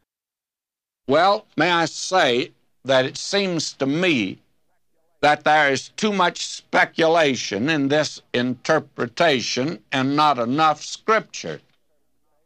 Well, 1.07 1.45
may 1.55 1.69
I 1.69 1.85
say 1.85 2.51
that 2.83 3.05
it 3.05 3.15
seems 3.15 3.73
to 3.73 3.85
me 3.85 4.39
that 5.21 5.43
there 5.43 5.71
is 5.71 5.89
too 5.89 6.13
much 6.13 6.45
speculation 6.45 7.69
in 7.69 7.87
this 7.87 8.21
interpretation 8.33 9.79
and 9.91 10.15
not 10.15 10.37
enough 10.37 10.83
scripture. 10.83 11.59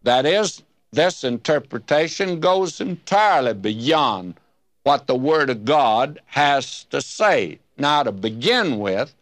That 0.04 0.26
is, 0.26 0.64
this 0.92 1.24
interpretation 1.24 2.40
goes 2.40 2.82
entirely 2.82 3.54
beyond 3.54 4.36
what 4.84 5.08
the 5.08 5.16
Word 5.16 5.50
of 5.50 5.66
God 5.66 6.20
has 6.26 6.86
to 6.86 7.02
say. 7.02 7.60
Now, 7.78 8.04
to 8.04 8.12
begin 8.12 8.80
with, 8.80 9.14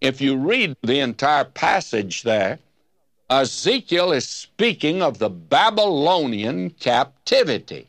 if 0.00 0.20
you 0.20 0.36
read 0.36 0.76
the 0.82 1.00
entire 1.00 1.44
passage 1.44 2.22
there, 2.22 2.58
Ezekiel 3.28 4.12
is 4.12 4.26
speaking 4.26 5.02
of 5.02 5.18
the 5.18 5.30
Babylonian 5.30 6.70
captivity. 6.70 7.86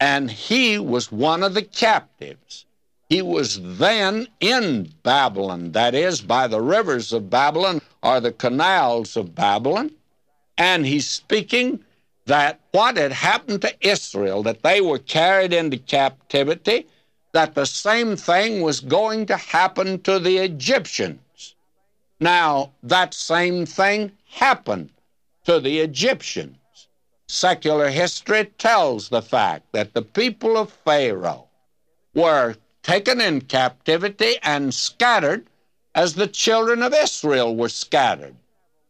And 0.00 0.30
he 0.30 0.78
was 0.78 1.12
one 1.12 1.42
of 1.42 1.54
the 1.54 1.62
captives. 1.62 2.66
He 3.12 3.20
was 3.20 3.60
then 3.60 4.26
in 4.40 4.90
Babylon, 5.02 5.72
that 5.72 5.94
is, 5.94 6.22
by 6.22 6.46
the 6.46 6.62
rivers 6.62 7.12
of 7.12 7.28
Babylon 7.28 7.82
or 8.02 8.20
the 8.20 8.32
canals 8.32 9.18
of 9.18 9.34
Babylon. 9.34 9.90
And 10.56 10.86
he's 10.86 11.10
speaking 11.10 11.84
that 12.24 12.60
what 12.70 12.96
had 12.96 13.12
happened 13.12 13.60
to 13.60 13.86
Israel, 13.86 14.42
that 14.44 14.62
they 14.62 14.80
were 14.80 14.98
carried 14.98 15.52
into 15.52 15.76
captivity, 15.76 16.86
that 17.32 17.54
the 17.54 17.66
same 17.66 18.16
thing 18.16 18.62
was 18.62 18.80
going 18.80 19.26
to 19.26 19.36
happen 19.36 20.00
to 20.04 20.18
the 20.18 20.38
Egyptians. 20.38 21.54
Now, 22.18 22.72
that 22.82 23.12
same 23.12 23.66
thing 23.66 24.12
happened 24.30 24.88
to 25.44 25.60
the 25.60 25.80
Egyptians. 25.80 26.56
Secular 27.28 27.90
history 27.90 28.46
tells 28.56 29.10
the 29.10 29.20
fact 29.20 29.70
that 29.72 29.92
the 29.92 30.00
people 30.00 30.56
of 30.56 30.72
Pharaoh 30.72 31.48
were 32.14 32.54
taken 32.82 33.20
in 33.20 33.40
captivity 33.40 34.36
and 34.42 34.74
scattered 34.74 35.46
as 35.94 36.14
the 36.14 36.26
children 36.26 36.82
of 36.82 36.94
Israel 36.94 37.54
were 37.54 37.68
scattered. 37.68 38.34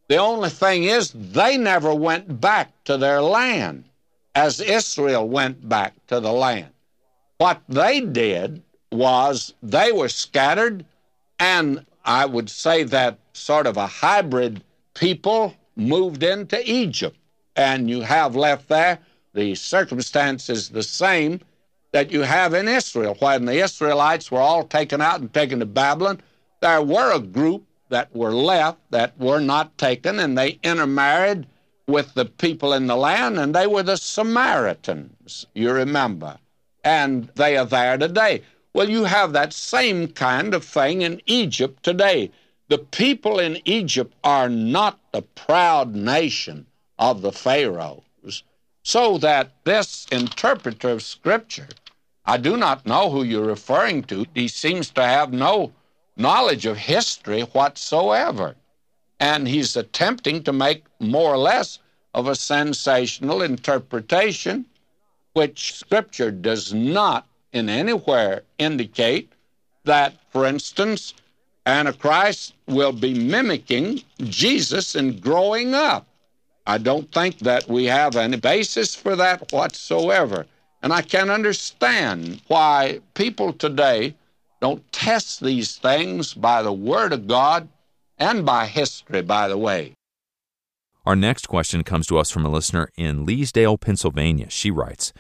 The 0.08 0.16
only 0.16 0.50
thing 0.50 0.84
is, 0.84 1.12
they 1.12 1.56
never 1.56 1.94
went 1.94 2.40
back 2.40 2.70
to 2.84 2.96
their 2.96 3.22
land 3.22 3.84
as 4.34 4.61
Israel 4.61 5.28
went 5.28 5.68
back 5.68 5.94
to 6.08 6.20
the 6.20 6.32
land. 6.32 6.70
What 7.38 7.62
they 7.68 8.00
did 8.00 8.62
was 8.90 9.54
they 9.62 9.92
were 9.92 10.08
scattered, 10.08 10.84
and 11.38 11.84
I 12.04 12.26
would 12.26 12.50
say 12.50 12.82
that 12.84 13.18
sort 13.32 13.66
of 13.66 13.76
a 13.76 13.87
hybrid 13.87 14.62
people 14.94 15.54
moved 15.76 16.22
into 16.22 16.61
Egypt. 16.70 17.16
And 17.56 17.88
you 17.88 18.00
have 18.02 18.37
left 18.37 18.68
there 18.68 18.99
the 19.34 19.54
circumstances 19.54 20.68
the 20.68 20.82
same 20.82 21.40
that 21.92 22.11
you 22.11 22.22
have 22.22 22.54
in 22.54 22.68
Israel. 22.68 23.16
When 23.18 23.44
the 23.44 23.62
Israelites 23.62 24.30
were 24.30 24.40
all 24.40 24.64
taken 24.64 25.00
out 25.00 25.20
and 25.20 25.32
taken 25.32 25.61
to 25.61 25.66
Babylon, 25.66 26.20
there 26.61 26.82
were 26.82 27.12
a 27.12 27.20
group 27.20 27.64
that 27.90 28.14
were 28.14 28.32
left 28.32 28.78
that 28.90 29.18
were 29.18 29.40
not 29.40 29.76
taken, 29.76 30.18
and 30.18 30.37
they 30.37 30.58
intermarried 30.62 31.46
with 31.87 32.14
the 32.14 32.25
people 32.25 32.72
in 32.72 32.87
the 32.87 32.96
land, 32.96 33.38
and 33.38 33.54
they 33.54 33.66
were 33.66 33.82
the 33.82 33.96
Samaritans, 33.96 35.46
you 35.54 35.70
remember. 35.70 36.38
And 36.82 37.28
they 37.34 37.56
are 37.56 37.66
there 37.66 37.99
today. 37.99 38.42
Well, 38.72 38.88
you 38.88 39.04
have 39.04 39.34
that 39.34 39.52
same 39.52 40.08
kind 40.08 40.54
of 40.54 40.64
thing 40.64 41.02
in 41.02 41.20
Egypt 41.26 41.82
today. 41.82 42.30
The 42.68 42.78
people 42.78 43.38
in 43.38 43.58
Egypt 43.66 44.14
are 44.25 44.49
not 44.49 44.99
the 45.12 45.22
proud 45.22 45.94
nation 45.94 46.66
of 46.99 47.20
the 47.20 47.32
Pharaohs. 47.32 48.44
So 48.82 49.18
that 49.18 49.52
this 49.64 50.06
interpreter 50.11 50.88
of 50.88 51.02
Scripture 51.02 51.68
I 52.24 52.36
do 52.36 52.56
not 52.56 52.86
know 52.86 53.10
who 53.10 53.22
you're 53.22 53.44
referring 53.44 54.04
to. 54.04 54.26
He 54.34 54.48
seems 54.48 54.90
to 54.90 55.02
have 55.02 55.32
no 55.32 55.72
knowledge 56.16 56.66
of 56.66 56.76
history 56.76 57.42
whatsoever. 57.42 58.54
And 59.18 59.48
he's 59.48 59.76
attempting 59.76 60.42
to 60.44 60.52
make 60.52 60.84
more 61.00 61.32
or 61.32 61.38
less 61.38 61.78
of 62.14 62.28
a 62.28 62.34
sensational 62.34 63.42
interpretation, 63.42 64.66
which 65.32 65.74
Scripture 65.74 66.30
does 66.30 66.72
not 66.72 67.26
in 67.52 67.68
anywhere 67.68 68.42
indicate 68.58 69.32
that, 69.84 70.14
for 70.30 70.46
instance, 70.46 71.14
Antichrist 71.66 72.54
will 72.66 72.92
be 72.92 73.14
mimicking 73.14 74.02
Jesus 74.18 74.94
in 74.94 75.18
growing 75.18 75.74
up. 75.74 76.06
I 76.66 76.78
don't 76.78 77.10
think 77.12 77.38
that 77.40 77.68
we 77.68 77.84
have 77.86 78.16
any 78.16 78.36
basis 78.36 78.94
for 78.94 79.16
that 79.16 79.52
whatsoever. 79.52 80.46
And 80.82 80.92
I 80.92 81.02
can 81.02 81.30
understand 81.30 82.42
why 82.48 83.00
people 83.14 83.52
today 83.52 84.16
don't 84.60 84.90
test 84.92 85.40
these 85.40 85.76
things 85.76 86.34
by 86.34 86.62
the 86.62 86.72
Word 86.72 87.12
of 87.12 87.26
God 87.26 87.68
and 88.18 88.44
by 88.44 88.66
history, 88.66 89.22
by 89.22 89.48
the 89.48 89.58
way. 89.58 89.94
Our 91.04 91.16
next 91.16 91.46
question 91.46 91.82
comes 91.82 92.06
to 92.06 92.18
us 92.18 92.30
from 92.30 92.46
a 92.46 92.50
listener 92.50 92.88
in 92.96 93.26
Leetsdale, 93.26 93.80
Pennsylvania. 93.80 94.48
She 94.50 94.70
writes 94.70 95.12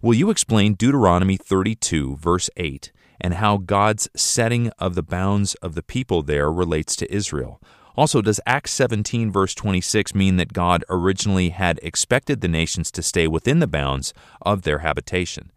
Will 0.00 0.14
you 0.14 0.30
explain 0.30 0.74
Deuteronomy 0.74 1.36
32, 1.36 2.16
verse 2.16 2.50
8, 2.56 2.92
and 3.20 3.34
how 3.34 3.56
God's 3.56 4.08
setting 4.14 4.70
of 4.78 4.94
the 4.94 5.02
bounds 5.02 5.54
of 5.56 5.74
the 5.74 5.82
people 5.82 6.22
there 6.22 6.52
relates 6.52 6.94
to 6.96 7.12
Israel? 7.12 7.60
Also, 7.96 8.20
does 8.20 8.40
Acts 8.44 8.72
17, 8.72 9.30
verse 9.30 9.54
26 9.54 10.14
mean 10.14 10.36
that 10.36 10.52
God 10.52 10.84
originally 10.90 11.50
had 11.50 11.78
expected 11.82 12.40
the 12.40 12.48
nations 12.48 12.90
to 12.90 13.02
stay 13.02 13.28
within 13.28 13.60
the 13.60 13.68
bounds 13.68 14.12
of 14.42 14.62
their 14.62 14.78
habitation? 14.78 15.52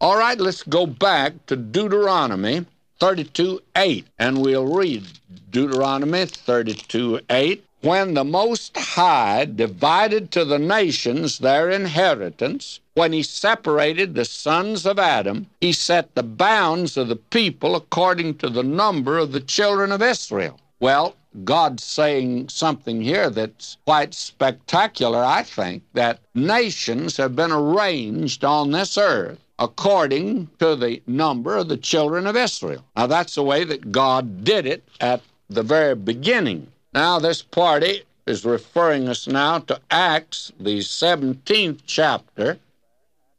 All 0.00 0.16
right, 0.16 0.38
let's 0.38 0.62
go 0.62 0.86
back 0.86 1.44
to 1.46 1.56
Deuteronomy 1.56 2.64
32 2.98 3.60
8, 3.76 4.06
and 4.18 4.40
we'll 4.40 4.72
read 4.72 5.04
Deuteronomy 5.50 6.24
32 6.24 7.20
8. 7.28 7.64
When 7.80 8.14
the 8.14 8.24
Most 8.24 8.76
High 8.76 9.44
divided 9.44 10.32
to 10.32 10.44
the 10.44 10.58
nations 10.58 11.38
their 11.38 11.70
inheritance, 11.70 12.80
when 12.94 13.12
he 13.12 13.22
separated 13.22 14.14
the 14.14 14.24
sons 14.24 14.84
of 14.84 14.98
Adam, 14.98 15.46
he 15.60 15.72
set 15.72 16.14
the 16.14 16.24
bounds 16.24 16.96
of 16.96 17.06
the 17.06 17.16
people 17.16 17.76
according 17.76 18.38
to 18.38 18.48
the 18.48 18.64
number 18.64 19.18
of 19.18 19.30
the 19.32 19.40
children 19.40 19.92
of 19.92 20.02
Israel. 20.02 20.58
Well, 20.80 21.16
God's 21.44 21.84
saying 21.84 22.48
something 22.48 23.02
here 23.02 23.30
that's 23.30 23.76
quite 23.84 24.14
spectacular, 24.14 25.22
I 25.22 25.42
think, 25.42 25.82
that 25.94 26.20
nations 26.34 27.16
have 27.16 27.36
been 27.36 27.52
arranged 27.52 28.44
on 28.44 28.70
this 28.70 28.96
earth 28.96 29.38
according 29.58 30.48
to 30.60 30.76
the 30.76 31.02
number 31.06 31.56
of 31.56 31.68
the 31.68 31.76
children 31.76 32.26
of 32.26 32.36
Israel. 32.36 32.84
Now, 32.96 33.08
that's 33.08 33.34
the 33.34 33.42
way 33.42 33.64
that 33.64 33.90
God 33.90 34.44
did 34.44 34.66
it 34.66 34.84
at 35.00 35.20
the 35.50 35.64
very 35.64 35.96
beginning. 35.96 36.68
Now, 36.94 37.18
this 37.18 37.42
party 37.42 38.02
is 38.26 38.44
referring 38.44 39.08
us 39.08 39.26
now 39.26 39.58
to 39.60 39.80
Acts, 39.90 40.52
the 40.60 40.78
17th 40.78 41.80
chapter, 41.86 42.58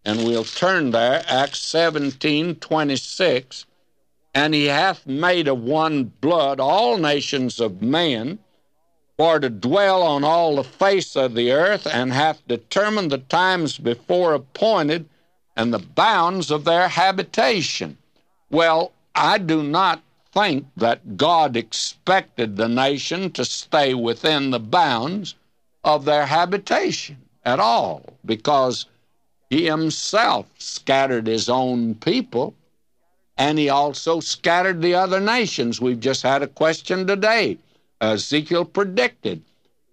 and 0.04 0.26
we'll 0.26 0.44
turn 0.44 0.92
there, 0.92 1.24
Acts 1.28 1.60
17 1.60 2.56
26. 2.56 3.66
And 4.40 4.54
he 4.54 4.68
hath 4.68 5.06
made 5.06 5.50
of 5.50 5.62
one 5.62 6.14
blood 6.22 6.62
all 6.62 6.98
nations 6.98 7.60
of 7.60 7.82
men 7.82 8.40
for 9.18 9.38
to 9.38 9.50
dwell 9.50 10.02
on 10.02 10.24
all 10.24 10.56
the 10.56 10.64
face 10.64 11.18
of 11.18 11.34
the 11.34 11.52
earth, 11.52 11.86
and 11.86 12.14
hath 12.14 12.48
determined 12.48 13.12
the 13.12 13.18
times 13.18 13.78
before 13.78 14.34
appointed 14.34 15.10
and 15.58 15.74
the 15.74 15.86
bounds 16.06 16.52
of 16.52 16.64
their 16.64 16.88
habitation. 16.88 17.98
Well, 18.50 18.94
I 19.14 19.40
do 19.40 19.62
not 19.62 20.02
think 20.34 20.68
that 20.78 21.18
God 21.18 21.58
expected 21.58 22.56
the 22.56 22.70
nation 22.70 23.32
to 23.32 23.44
stay 23.44 23.94
within 23.94 24.52
the 24.52 24.60
bounds 24.62 25.36
of 25.84 26.06
their 26.06 26.28
habitation 26.28 27.18
at 27.44 27.60
all, 27.60 28.06
because 28.26 28.86
he 29.50 29.66
himself 29.66 30.46
scattered 30.60 31.28
his 31.28 31.50
own 31.50 31.96
people 31.96 32.54
and 33.40 33.58
he 33.58 33.70
also 33.70 34.20
scattered 34.20 34.82
the 34.82 34.94
other 34.94 35.22
nations. 35.22 35.80
We've 35.80 36.00
just 36.00 36.22
had 36.22 36.44
a 36.44 36.48
question 36.48 37.08
today. 37.08 37.58
Ezekiel 38.02 38.66
predicted 38.66 39.42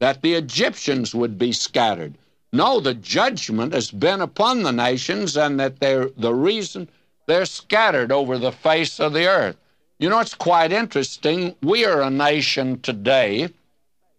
that 0.00 0.20
the 0.20 0.34
Egyptians 0.34 1.14
would 1.14 1.38
be 1.38 1.52
scattered. 1.52 2.14
No, 2.52 2.80
the 2.80 2.94
judgment 2.94 3.72
has 3.72 3.90
been 3.90 4.20
upon 4.20 4.62
the 4.62 4.72
nations, 4.72 5.36
and 5.36 5.60
that 5.60 5.78
they're 5.78 6.10
the 6.16 6.34
reason 6.34 6.88
they're 7.26 7.46
scattered 7.46 8.10
over 8.10 8.36
the 8.36 8.52
face 8.52 8.98
of 8.98 9.12
the 9.12 9.28
earth. 9.28 9.56
You 9.98 10.10
know, 10.10 10.20
it's 10.20 10.34
quite 10.34 10.72
interesting. 10.72 11.54
We 11.62 11.84
are 11.84 12.02
a 12.02 12.10
nation 12.10 12.80
today 12.80 13.48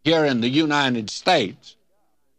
here 0.04 0.24
in 0.24 0.40
the 0.40 0.50
United 0.50 1.10
States 1.10 1.76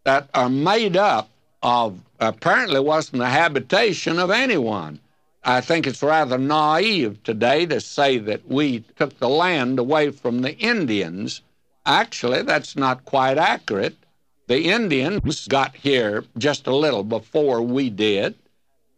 that 0.04 0.28
are 0.32 0.48
made 0.48 0.96
up 0.96 1.28
of 1.62 2.00
apparently 2.18 2.80
wasn't 2.80 3.18
the 3.18 3.26
habitation 3.26 4.18
of 4.18 4.30
anyone. 4.30 5.00
I 5.48 5.62
think 5.62 5.86
it's 5.86 6.02
rather 6.02 6.36
naive 6.36 7.22
today 7.22 7.64
to 7.64 7.80
say 7.80 8.18
that 8.18 8.46
we 8.46 8.80
took 8.98 9.18
the 9.18 9.30
land 9.30 9.78
away 9.78 10.10
from 10.10 10.42
the 10.42 10.54
Indians. 10.58 11.40
Actually, 11.86 12.42
that's 12.42 12.76
not 12.76 13.06
quite 13.06 13.38
accurate. 13.38 13.96
The 14.46 14.64
Indians 14.64 15.48
got 15.48 15.74
here 15.74 16.24
just 16.36 16.66
a 16.66 16.76
little 16.76 17.02
before 17.02 17.62
we 17.62 17.88
did, 17.88 18.34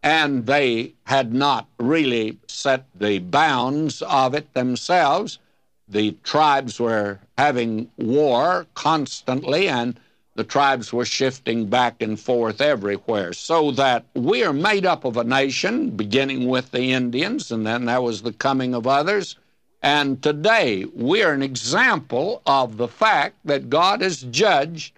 and 0.03 0.47
they 0.47 0.95
had 1.05 1.33
not 1.33 1.69
really 1.79 2.41
set 2.49 2.85
the 2.97 3.21
bounds 3.21 4.03
of 4.03 4.35
it 4.35 4.53
themselves. 4.53 5.39
The 5.87 6.17
tribes 6.25 6.81
were 6.81 7.21
having 7.39 7.93
war 7.97 8.67
constantly, 8.75 9.69
and 9.69 10.01
the 10.41 10.45
tribes 10.45 10.91
were 10.91 11.05
shifting 11.05 11.67
back 11.67 12.01
and 12.01 12.19
forth 12.19 12.63
everywhere. 12.63 13.35
So 13.35 13.73
that 13.73 14.07
we 14.15 14.43
are 14.43 14.55
made 14.55 14.87
up 14.87 15.05
of 15.05 15.19
a 15.19 15.23
nation, 15.23 15.91
beginning 15.91 16.49
with 16.49 16.71
the 16.71 16.93
Indians, 16.93 17.53
and 17.53 17.67
then 17.67 17.85
there 17.85 18.01
was 18.01 18.23
the 18.23 18.33
coming 18.33 18.75
of 18.75 18.87
others. 18.87 19.37
And 19.83 20.23
today 20.23 20.87
we 20.95 21.23
are 21.23 21.35
an 21.35 21.43
example 21.43 22.41
of 22.47 22.79
the 22.79 22.89
fact 22.89 23.37
that 23.45 23.69
God 23.69 24.01
has 24.01 24.23
judged 24.23 24.95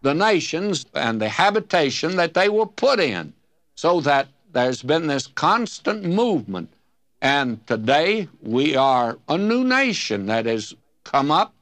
the 0.00 0.14
nations 0.14 0.86
and 0.94 1.20
the 1.20 1.28
habitation 1.28 2.16
that 2.16 2.32
they 2.32 2.48
were 2.48 2.64
put 2.64 2.98
in, 2.98 3.34
so 3.74 4.00
that 4.00 4.28
there's 4.54 4.82
been 4.82 5.08
this 5.08 5.26
constant 5.26 6.04
movement. 6.04 6.72
And 7.20 7.66
today 7.66 8.28
we 8.40 8.76
are 8.76 9.18
a 9.28 9.36
new 9.36 9.62
nation 9.62 10.24
that 10.28 10.46
has 10.46 10.74
come 11.04 11.30
up, 11.30 11.52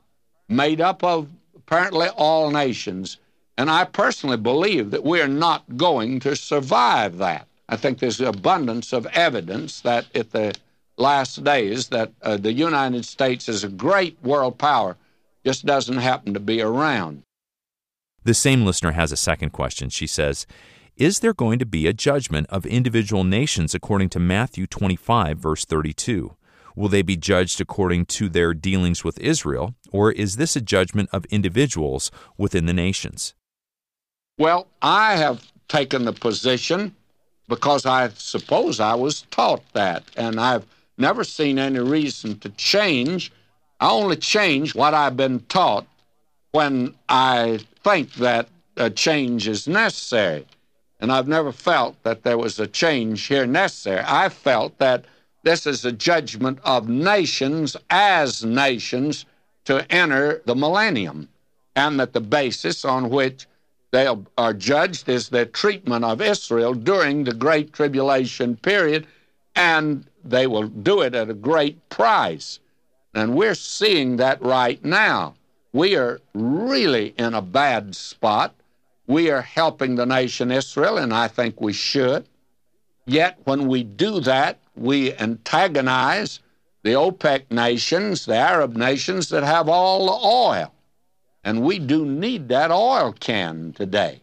made 0.48 0.80
up 0.80 1.02
of 1.02 1.26
apparently 1.56 2.06
all 2.10 2.52
nations. 2.52 3.18
And 3.56 3.70
I 3.70 3.84
personally 3.84 4.36
believe 4.36 4.90
that 4.90 5.04
we're 5.04 5.28
not 5.28 5.76
going 5.76 6.20
to 6.20 6.34
survive 6.34 7.18
that. 7.18 7.46
I 7.68 7.76
think 7.76 7.98
there's 7.98 8.20
abundance 8.20 8.92
of 8.92 9.06
evidence 9.06 9.80
that 9.82 10.06
at 10.14 10.32
the 10.32 10.54
last 10.96 11.42
days 11.44 11.88
that 11.88 12.12
uh, 12.22 12.36
the 12.36 12.52
United 12.52 13.04
States 13.04 13.48
is 13.48 13.64
a 13.64 13.68
great 13.68 14.18
world 14.22 14.58
power, 14.58 14.96
just 15.44 15.66
doesn't 15.66 15.96
happen 15.98 16.34
to 16.34 16.40
be 16.40 16.60
around. 16.60 17.22
The 18.24 18.34
same 18.34 18.64
listener 18.64 18.92
has 18.92 19.12
a 19.12 19.16
second 19.16 19.50
question. 19.50 19.90
She 19.90 20.06
says, 20.06 20.46
Is 20.96 21.20
there 21.20 21.34
going 21.34 21.58
to 21.58 21.66
be 21.66 21.86
a 21.86 21.92
judgment 21.92 22.46
of 22.48 22.64
individual 22.66 23.24
nations 23.24 23.74
according 23.74 24.08
to 24.10 24.20
Matthew 24.20 24.66
25, 24.66 25.38
verse 25.38 25.64
32? 25.64 26.34
Will 26.76 26.88
they 26.88 27.02
be 27.02 27.16
judged 27.16 27.60
according 27.60 28.06
to 28.06 28.28
their 28.28 28.52
dealings 28.52 29.04
with 29.04 29.20
Israel, 29.20 29.74
or 29.92 30.10
is 30.10 30.36
this 30.36 30.56
a 30.56 30.60
judgment 30.60 31.08
of 31.12 31.24
individuals 31.26 32.10
within 32.36 32.66
the 32.66 32.72
nations? 32.72 33.34
Well, 34.36 34.66
I 34.82 35.14
have 35.16 35.48
taken 35.68 36.04
the 36.04 36.12
position 36.12 36.96
because 37.48 37.86
I 37.86 38.08
suppose 38.08 38.80
I 38.80 38.94
was 38.94 39.22
taught 39.30 39.62
that, 39.74 40.02
and 40.16 40.40
I've 40.40 40.66
never 40.98 41.22
seen 41.22 41.58
any 41.58 41.78
reason 41.78 42.40
to 42.40 42.48
change. 42.50 43.30
I 43.78 43.90
only 43.90 44.16
change 44.16 44.74
what 44.74 44.92
I've 44.92 45.16
been 45.16 45.40
taught 45.40 45.86
when 46.50 46.94
I 47.08 47.60
think 47.84 48.14
that 48.14 48.48
a 48.76 48.90
change 48.90 49.46
is 49.46 49.68
necessary. 49.68 50.46
And 50.98 51.12
I've 51.12 51.28
never 51.28 51.52
felt 51.52 52.02
that 52.02 52.24
there 52.24 52.38
was 52.38 52.58
a 52.58 52.66
change 52.66 53.26
here 53.26 53.46
necessary. 53.46 54.02
I 54.04 54.30
felt 54.30 54.78
that 54.78 55.04
this 55.44 55.66
is 55.66 55.84
a 55.84 55.92
judgment 55.92 56.58
of 56.64 56.88
nations 56.88 57.76
as 57.90 58.44
nations 58.44 59.26
to 59.66 59.86
enter 59.92 60.42
the 60.44 60.56
millennium, 60.56 61.28
and 61.76 62.00
that 62.00 62.14
the 62.14 62.20
basis 62.20 62.84
on 62.84 63.10
which 63.10 63.46
they 63.94 64.12
are 64.36 64.52
judged 64.52 65.08
is 65.08 65.28
their 65.28 65.44
treatment 65.44 66.04
of 66.04 66.20
Israel 66.20 66.74
during 66.74 67.22
the 67.22 67.32
Great 67.32 67.72
Tribulation 67.72 68.56
period, 68.56 69.06
and 69.54 70.04
they 70.24 70.48
will 70.48 70.66
do 70.66 71.00
it 71.02 71.14
at 71.14 71.30
a 71.30 71.34
great 71.34 71.88
price. 71.90 72.58
And 73.14 73.36
we're 73.36 73.54
seeing 73.54 74.16
that 74.16 74.42
right 74.42 74.84
now. 74.84 75.36
We 75.72 75.94
are 75.94 76.20
really 76.34 77.14
in 77.16 77.34
a 77.34 77.40
bad 77.40 77.94
spot. 77.94 78.56
We 79.06 79.30
are 79.30 79.42
helping 79.42 79.94
the 79.94 80.06
nation 80.06 80.50
Israel, 80.50 80.98
and 80.98 81.14
I 81.14 81.28
think 81.28 81.60
we 81.60 81.72
should. 81.72 82.26
Yet, 83.06 83.38
when 83.44 83.68
we 83.68 83.84
do 83.84 84.18
that, 84.20 84.58
we 84.74 85.14
antagonize 85.18 86.40
the 86.82 86.94
OPEC 86.94 87.48
nations, 87.52 88.26
the 88.26 88.34
Arab 88.34 88.74
nations 88.74 89.28
that 89.28 89.44
have 89.44 89.68
all 89.68 90.06
the 90.06 90.26
oil. 90.26 90.73
And 91.44 91.62
we 91.62 91.78
do 91.78 92.06
need 92.06 92.48
that 92.48 92.70
oil 92.70 93.12
can 93.12 93.72
today. 93.72 94.20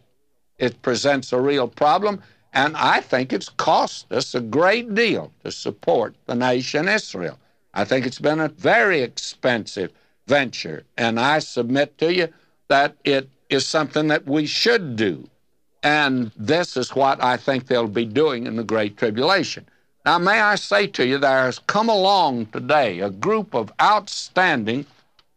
It 0.58 0.82
presents 0.82 1.32
a 1.32 1.40
real 1.40 1.68
problem, 1.68 2.22
and 2.52 2.76
I 2.76 3.00
think 3.00 3.32
it's 3.32 3.48
cost 3.48 4.12
us 4.12 4.34
a 4.34 4.40
great 4.40 4.94
deal 4.94 5.32
to 5.44 5.52
support 5.52 6.14
the 6.26 6.34
nation 6.34 6.88
Israel. 6.88 7.38
I 7.74 7.84
think 7.84 8.04
it's 8.04 8.18
been 8.18 8.40
a 8.40 8.48
very 8.48 9.00
expensive 9.00 9.92
venture, 10.26 10.84
and 10.96 11.18
I 11.18 11.38
submit 11.38 11.96
to 11.98 12.12
you 12.12 12.28
that 12.68 12.96
it 13.04 13.28
is 13.48 13.66
something 13.66 14.08
that 14.08 14.26
we 14.26 14.46
should 14.46 14.96
do. 14.96 15.28
And 15.82 16.30
this 16.36 16.76
is 16.76 16.94
what 16.94 17.22
I 17.22 17.36
think 17.36 17.66
they'll 17.66 17.88
be 17.88 18.04
doing 18.04 18.46
in 18.46 18.56
the 18.56 18.64
Great 18.64 18.96
Tribulation. 18.96 19.66
Now, 20.04 20.18
may 20.18 20.40
I 20.40 20.56
say 20.56 20.86
to 20.88 21.06
you, 21.06 21.18
there 21.18 21.44
has 21.44 21.58
come 21.60 21.88
along 21.88 22.46
today 22.46 23.00
a 23.00 23.10
group 23.10 23.54
of 23.54 23.72
outstanding 23.80 24.86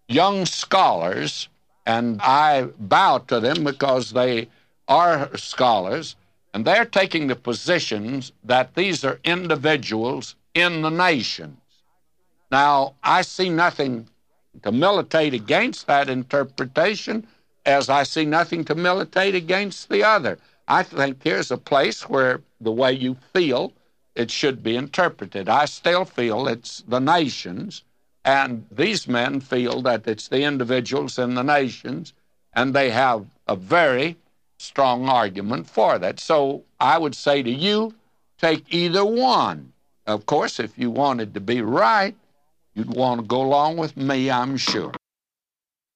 young 0.08 0.46
scholars 0.46 1.50
and 1.86 2.20
I 2.22 2.64
bow 2.80 3.20
to 3.28 3.40
them 3.40 3.64
because 3.64 4.12
they 4.12 4.50
are 4.88 5.36
scholars, 5.38 6.16
and 6.54 6.66
they're 6.66 6.86
taking 6.86 7.28
the 7.28 7.36
positions 7.36 8.32
that 8.44 8.76
these 8.76 9.04
are 9.04 9.20
individuals 9.24 10.36
in 10.54 10.82
the 10.82 10.90
nations. 10.90 11.58
Now, 12.52 12.96
I 13.04 13.22
see 13.22 13.50
nothing 13.50 14.08
to 14.64 14.72
militate 14.72 15.34
against 15.34 15.88
that 15.88 16.10
interpretation, 16.10 17.28
as 17.66 17.90
I 17.90 18.04
see 18.04 18.26
nothing 18.26 18.64
to 18.66 18.76
militate 18.76 19.36
against 19.36 19.90
the 19.90 20.04
other. 20.04 20.38
I 20.68 20.84
think 20.84 21.22
here's 21.24 21.52
a 21.52 21.58
place 21.58 22.10
where 22.10 22.42
the 22.62 22.72
way 22.72 22.94
you 22.94 23.18
feel 23.34 23.74
it 24.16 24.32
should 24.32 24.64
be 24.64 24.76
interpreted. 24.76 25.50
I 25.50 25.66
still 25.66 26.06
feel 26.06 26.48
it's 26.48 26.84
the 26.88 27.00
nations 27.00 27.84
and 28.26 28.66
these 28.72 29.08
men 29.08 29.40
feel 29.40 29.84
that 29.84 30.08
it's 30.08 30.28
the 30.28 30.42
individuals 30.42 31.20
and 31.20 31.38
the 31.38 31.44
nations, 31.44 32.12
and 32.54 32.74
they 32.74 32.90
have 32.90 33.28
a 33.48 33.56
very 33.56 34.18
strong 34.58 35.08
argument 35.08 35.70
for 35.70 36.00
that. 36.00 36.20
So 36.20 36.64
I 36.80 36.98
would 36.98 37.14
say 37.14 37.44
to 37.44 37.52
you, 37.52 37.94
take 38.40 38.66
either 38.74 39.06
one. 39.06 39.74
Of 40.08 40.26
course, 40.26 40.60
if 40.60 40.78
you 40.78 40.90
wanted 40.90 41.36
to 41.36 41.40
be 41.40 41.62
right, 41.62 42.16
you'd 42.74 42.96
want 42.96 43.22
to 43.22 43.28
go 43.28 43.42
along 43.42 43.78
with 43.78 43.96
me, 43.96 44.32
I'm 44.32 44.58
sure. 44.58 44.92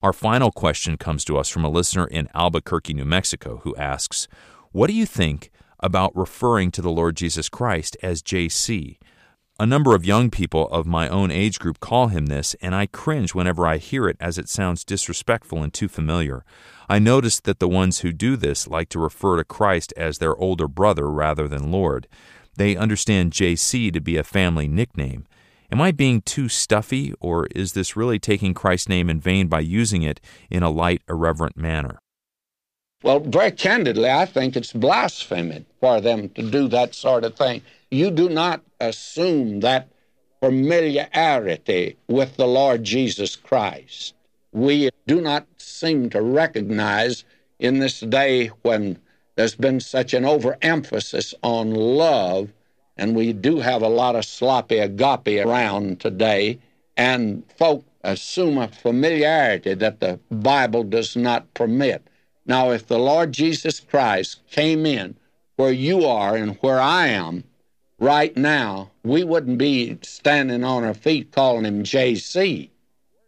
Our 0.02 0.14
final 0.14 0.52
question 0.52 0.98
comes 0.98 1.26
to 1.26 1.38
us 1.38 1.50
from 1.50 1.66
a 1.66 1.70
listener 1.70 2.06
in 2.06 2.30
Albuquerque, 2.34 2.94
New 2.94 3.06
Mexico, 3.06 3.62
who 3.64 3.76
asks, 3.76 4.28
What 4.72 4.88
do 4.88 4.94
you 4.94 5.06
think 5.06 5.52
about 5.80 6.16
referring 6.16 6.72
to 6.72 6.82
the 6.82 6.92
Lord 6.92 7.18
Jesus 7.18 7.50
Christ 7.50 7.98
as 8.04 8.22
JC? 8.22 8.98
A 9.62 9.66
number 9.66 9.94
of 9.94 10.06
young 10.06 10.30
people 10.30 10.70
of 10.70 10.88
my 10.88 11.10
own 11.10 11.32
age 11.32 11.60
group 11.60 11.82
call 11.82 12.08
him 12.08 12.28
this, 12.28 12.56
and 12.62 12.74
I 12.74 12.86
cringe 12.86 13.36
whenever 13.36 13.68
I 13.68 13.76
hear 13.76 14.08
it 14.08 14.16
as 14.18 14.38
it 14.38 14.48
sounds 14.48 14.86
disrespectful 14.86 15.62
and 15.62 15.74
too 15.74 15.90
familiar. 15.90 16.46
I 16.88 17.00
notice 17.00 17.42
that 17.42 17.60
the 17.60 17.68
ones 17.68 18.00
who 18.00 18.14
do 18.14 18.38
this 18.38 18.70
like 18.70 18.88
to 18.90 19.00
refer 19.00 19.36
to 19.36 19.44
Christ 19.44 19.94
as 19.98 20.20
their 20.20 20.34
older 20.38 20.70
brother 20.70 21.12
rather 21.12 21.46
than 21.50 21.74
Lord. 21.74 22.08
They 22.56 22.78
understand 22.78 23.34
JC 23.34 23.92
to 23.92 24.00
be 24.00 24.16
a 24.16 24.24
family 24.24 24.70
nickname. 24.70 25.28
Am 25.70 25.82
I 25.82 25.92
being 25.92 26.22
too 26.22 26.48
stuffy, 26.48 27.14
or 27.20 27.46
is 27.48 27.74
this 27.74 27.98
really 27.98 28.18
taking 28.18 28.54
Christ's 28.54 28.88
name 28.88 29.10
in 29.10 29.20
vain 29.20 29.48
by 29.48 29.60
using 29.60 30.04
it 30.04 30.22
in 30.50 30.64
a 30.64 30.70
light, 30.70 31.02
irreverent 31.10 31.58
manner? 31.58 32.00
Well, 33.02 33.22
very 33.22 33.52
candidly, 33.52 34.10
I 34.10 34.26
think 34.26 34.58
it's 34.58 34.74
blasphemy 34.74 35.66
for 35.80 36.02
them 36.02 36.28
to 36.30 36.42
do 36.42 36.68
that 36.68 36.94
sort 36.94 37.24
of 37.24 37.38
thing. 37.38 37.62
You 37.90 38.12
do 38.12 38.28
not 38.28 38.62
assume 38.82 39.62
that 39.62 39.88
familiarity 40.42 41.96
with 42.10 42.36
the 42.36 42.46
Lord 42.48 42.84
Jesus 42.84 43.38
Christ. 43.38 44.16
We 44.52 44.90
do 45.08 45.22
not 45.22 45.48
seem 45.58 46.10
to 46.10 46.22
recognize 46.22 47.24
in 47.58 47.80
this 47.80 48.02
day 48.02 48.48
when 48.64 49.00
there's 49.36 49.56
been 49.56 49.80
such 49.80 50.14
an 50.14 50.26
overemphasis 50.26 51.34
on 51.42 51.74
love, 51.74 52.50
and 52.98 53.16
we 53.16 53.32
do 53.32 53.60
have 53.60 53.82
a 53.82 53.88
lot 53.88 54.18
of 54.18 54.26
sloppy 54.26 54.80
agape 54.80 55.46
around 55.46 56.02
today, 56.02 56.60
and 56.98 57.44
folk 57.58 57.86
assume 58.04 58.58
a 58.58 58.68
familiarity 58.68 59.74
that 59.76 60.02
the 60.02 60.20
Bible 60.30 60.84
does 60.84 61.16
not 61.16 61.54
permit. 61.54 62.06
Now, 62.50 62.72
if 62.72 62.88
the 62.88 62.98
Lord 62.98 63.32
Jesus 63.32 63.80
Christ 63.80 64.40
came 64.50 64.84
in 64.84 65.16
where 65.56 65.72
you 65.72 66.08
are 66.08 66.36
and 66.36 66.58
where 66.62 66.82
I 66.82 67.10
am 67.10 67.44
right 68.00 68.36
now, 68.36 68.90
we 69.04 69.24
wouldn't 69.24 69.60
be 69.60 70.00
standing 70.02 70.64
on 70.64 70.84
our 70.84 70.96
feet 70.96 71.32
calling 71.32 71.64
him 71.64 71.84
JC. 71.84 72.72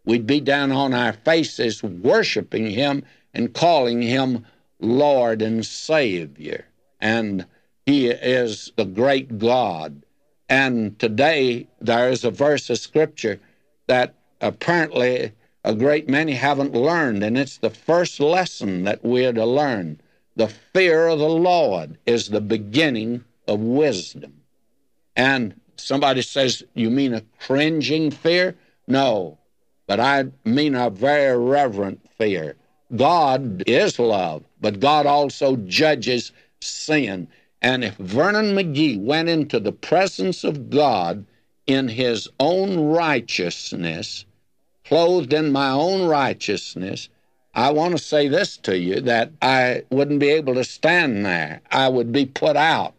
We'd 0.05 0.25
be 0.25 0.39
down 0.39 0.71
on 0.71 0.95
our 0.95 1.13
faces 1.13 1.83
worshiping 1.83 2.71
him 2.71 3.03
and 3.31 3.53
calling 3.53 4.01
him 4.01 4.47
Lord 4.79 5.43
and 5.43 5.63
Savior. 5.63 6.65
And 6.99 7.45
he 7.85 8.07
is 8.09 8.71
the 8.75 8.85
great 8.85 9.37
God. 9.37 10.01
And 10.49 10.97
today 10.97 11.67
there 11.79 12.09
is 12.09 12.23
a 12.23 12.31
verse 12.31 12.71
of 12.71 12.79
scripture 12.79 13.39
that 13.85 14.15
apparently 14.41 15.33
a 15.63 15.75
great 15.75 16.09
many 16.09 16.33
haven't 16.33 16.73
learned, 16.73 17.23
and 17.23 17.37
it's 17.37 17.57
the 17.57 17.69
first 17.69 18.19
lesson 18.19 18.83
that 18.83 19.03
we're 19.03 19.33
to 19.33 19.45
learn. 19.45 20.01
The 20.35 20.47
fear 20.47 21.07
of 21.07 21.19
the 21.19 21.29
Lord 21.29 21.97
is 22.05 22.29
the 22.29 22.41
beginning 22.41 23.23
of 23.47 23.59
wisdom. 23.59 24.41
And 25.15 25.59
somebody 25.75 26.21
says, 26.21 26.63
You 26.73 26.89
mean 26.89 27.13
a 27.13 27.21
cringing 27.39 28.11
fear? 28.11 28.55
No, 28.87 29.37
but 29.87 29.99
I 29.99 30.25
mean 30.45 30.73
a 30.73 30.89
very 30.89 31.37
reverent 31.37 32.09
fear. 32.17 32.55
God 32.95 33.63
is 33.67 33.99
love, 33.99 34.43
but 34.59 34.79
God 34.79 35.05
also 35.05 35.55
judges 35.57 36.31
sin. 36.59 37.27
And 37.61 37.83
if 37.83 37.95
Vernon 37.97 38.55
McGee 38.55 38.99
went 38.99 39.29
into 39.29 39.59
the 39.59 39.71
presence 39.71 40.43
of 40.43 40.69
God 40.69 41.25
in 41.67 41.87
his 41.87 42.27
own 42.39 42.79
righteousness, 42.79 44.25
clothed 44.91 45.31
in 45.31 45.53
my 45.53 45.69
own 45.69 46.05
righteousness, 46.05 47.07
I 47.55 47.71
want 47.71 47.93
to 47.93 47.97
say 47.97 48.27
this 48.27 48.57
to 48.57 48.77
you 48.77 48.99
that 48.99 49.31
I 49.41 49.83
wouldn't 49.89 50.19
be 50.19 50.27
able 50.27 50.53
to 50.55 50.65
stand 50.65 51.25
there. 51.25 51.61
I 51.71 51.87
would 51.87 52.11
be 52.11 52.25
put 52.25 52.57
out. 52.57 52.93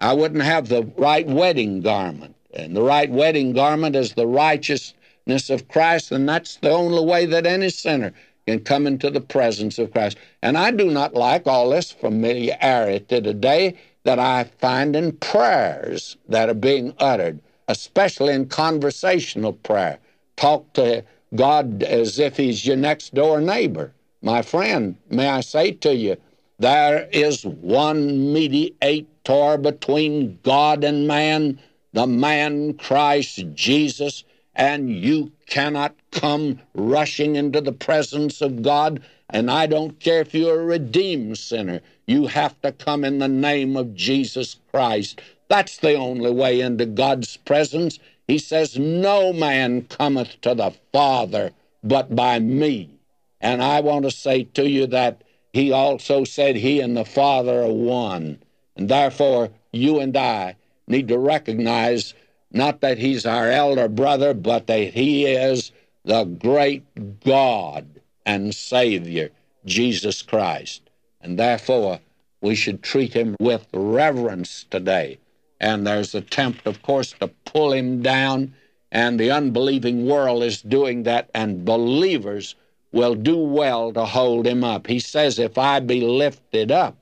I 0.00 0.12
wouldn't 0.12 0.44
have 0.44 0.68
the 0.68 0.84
right 0.96 1.26
wedding 1.26 1.80
garment. 1.80 2.36
And 2.54 2.76
the 2.76 2.82
right 2.82 3.10
wedding 3.10 3.54
garment 3.54 3.96
is 3.96 4.14
the 4.14 4.28
righteousness 4.28 5.50
of 5.50 5.66
Christ, 5.66 6.12
and 6.12 6.28
that's 6.28 6.58
the 6.58 6.70
only 6.70 7.04
way 7.04 7.26
that 7.26 7.44
any 7.44 7.70
sinner 7.70 8.12
can 8.46 8.60
come 8.60 8.86
into 8.86 9.10
the 9.10 9.20
presence 9.20 9.80
of 9.80 9.90
Christ. 9.90 10.18
And 10.42 10.56
I 10.56 10.70
do 10.70 10.92
not 10.92 11.14
like 11.14 11.48
all 11.48 11.70
this 11.70 11.90
familiarity 11.90 13.20
today 13.20 13.74
that 14.04 14.20
I 14.20 14.44
find 14.44 14.94
in 14.94 15.10
prayers 15.10 16.18
that 16.28 16.48
are 16.48 16.54
being 16.54 16.94
uttered, 17.00 17.40
especially 17.66 18.32
in 18.32 18.46
conversational 18.46 19.54
prayer. 19.54 19.98
Talk 20.36 20.72
to 20.74 21.02
God 21.34 21.82
as 21.82 22.18
if 22.18 22.36
He's 22.36 22.66
your 22.66 22.76
next 22.76 23.14
door 23.14 23.40
neighbor. 23.40 23.92
My 24.22 24.42
friend, 24.42 24.96
may 25.10 25.28
I 25.28 25.40
say 25.40 25.72
to 25.72 25.94
you, 25.94 26.16
there 26.58 27.08
is 27.12 27.44
one 27.44 28.32
mediator 28.32 29.58
between 29.58 30.38
God 30.42 30.84
and 30.84 31.06
man, 31.06 31.58
the 31.92 32.06
man 32.06 32.74
Christ 32.74 33.44
Jesus, 33.54 34.24
and 34.54 34.90
you 34.90 35.32
cannot 35.46 35.94
come 36.12 36.60
rushing 36.74 37.36
into 37.36 37.60
the 37.60 37.72
presence 37.72 38.40
of 38.40 38.62
God. 38.62 39.02
And 39.28 39.50
I 39.50 39.66
don't 39.66 40.00
care 40.00 40.20
if 40.20 40.34
you're 40.34 40.62
a 40.62 40.64
redeemed 40.64 41.36
sinner, 41.36 41.80
you 42.06 42.26
have 42.28 42.60
to 42.62 42.72
come 42.72 43.04
in 43.04 43.18
the 43.18 43.28
name 43.28 43.76
of 43.76 43.94
Jesus 43.94 44.56
Christ. 44.70 45.20
That's 45.48 45.76
the 45.76 45.94
only 45.94 46.30
way 46.30 46.60
into 46.60 46.86
God's 46.86 47.36
presence. 47.36 47.98
He 48.26 48.38
says, 48.38 48.78
No 48.78 49.32
man 49.32 49.82
cometh 49.82 50.40
to 50.40 50.54
the 50.54 50.72
Father 50.92 51.52
but 51.84 52.14
by 52.14 52.38
me. 52.40 52.90
And 53.40 53.62
I 53.62 53.80
want 53.80 54.04
to 54.04 54.10
say 54.10 54.44
to 54.54 54.68
you 54.68 54.86
that 54.88 55.22
he 55.52 55.70
also 55.70 56.24
said 56.24 56.56
he 56.56 56.80
and 56.80 56.96
the 56.96 57.04
Father 57.04 57.62
are 57.62 57.72
one. 57.72 58.42
And 58.76 58.88
therefore, 58.88 59.50
you 59.72 60.00
and 60.00 60.16
I 60.16 60.56
need 60.88 61.08
to 61.08 61.18
recognize 61.18 62.14
not 62.50 62.80
that 62.80 62.98
he's 62.98 63.26
our 63.26 63.50
elder 63.50 63.88
brother, 63.88 64.34
but 64.34 64.66
that 64.66 64.94
he 64.94 65.26
is 65.26 65.72
the 66.04 66.24
great 66.24 66.84
God 67.20 67.86
and 68.24 68.54
Savior, 68.54 69.30
Jesus 69.64 70.22
Christ. 70.22 70.82
And 71.20 71.38
therefore, 71.38 72.00
we 72.40 72.54
should 72.54 72.82
treat 72.82 73.14
him 73.14 73.36
with 73.40 73.66
reverence 73.72 74.64
today 74.70 75.18
and 75.60 75.86
there's 75.86 76.14
attempt, 76.14 76.66
of 76.66 76.82
course, 76.82 77.12
to 77.20 77.28
pull 77.44 77.72
him 77.72 78.02
down, 78.02 78.54
and 78.92 79.18
the 79.18 79.30
unbelieving 79.30 80.06
world 80.06 80.42
is 80.42 80.62
doing 80.62 81.04
that, 81.04 81.30
and 81.34 81.64
believers 81.64 82.54
will 82.92 83.14
do 83.14 83.36
well 83.36 83.92
to 83.92 84.04
hold 84.04 84.46
him 84.46 84.62
up. 84.64 84.86
He 84.86 85.00
says, 85.00 85.38
If 85.38 85.58
I 85.58 85.80
be 85.80 86.00
lifted 86.00 86.70
up, 86.70 86.96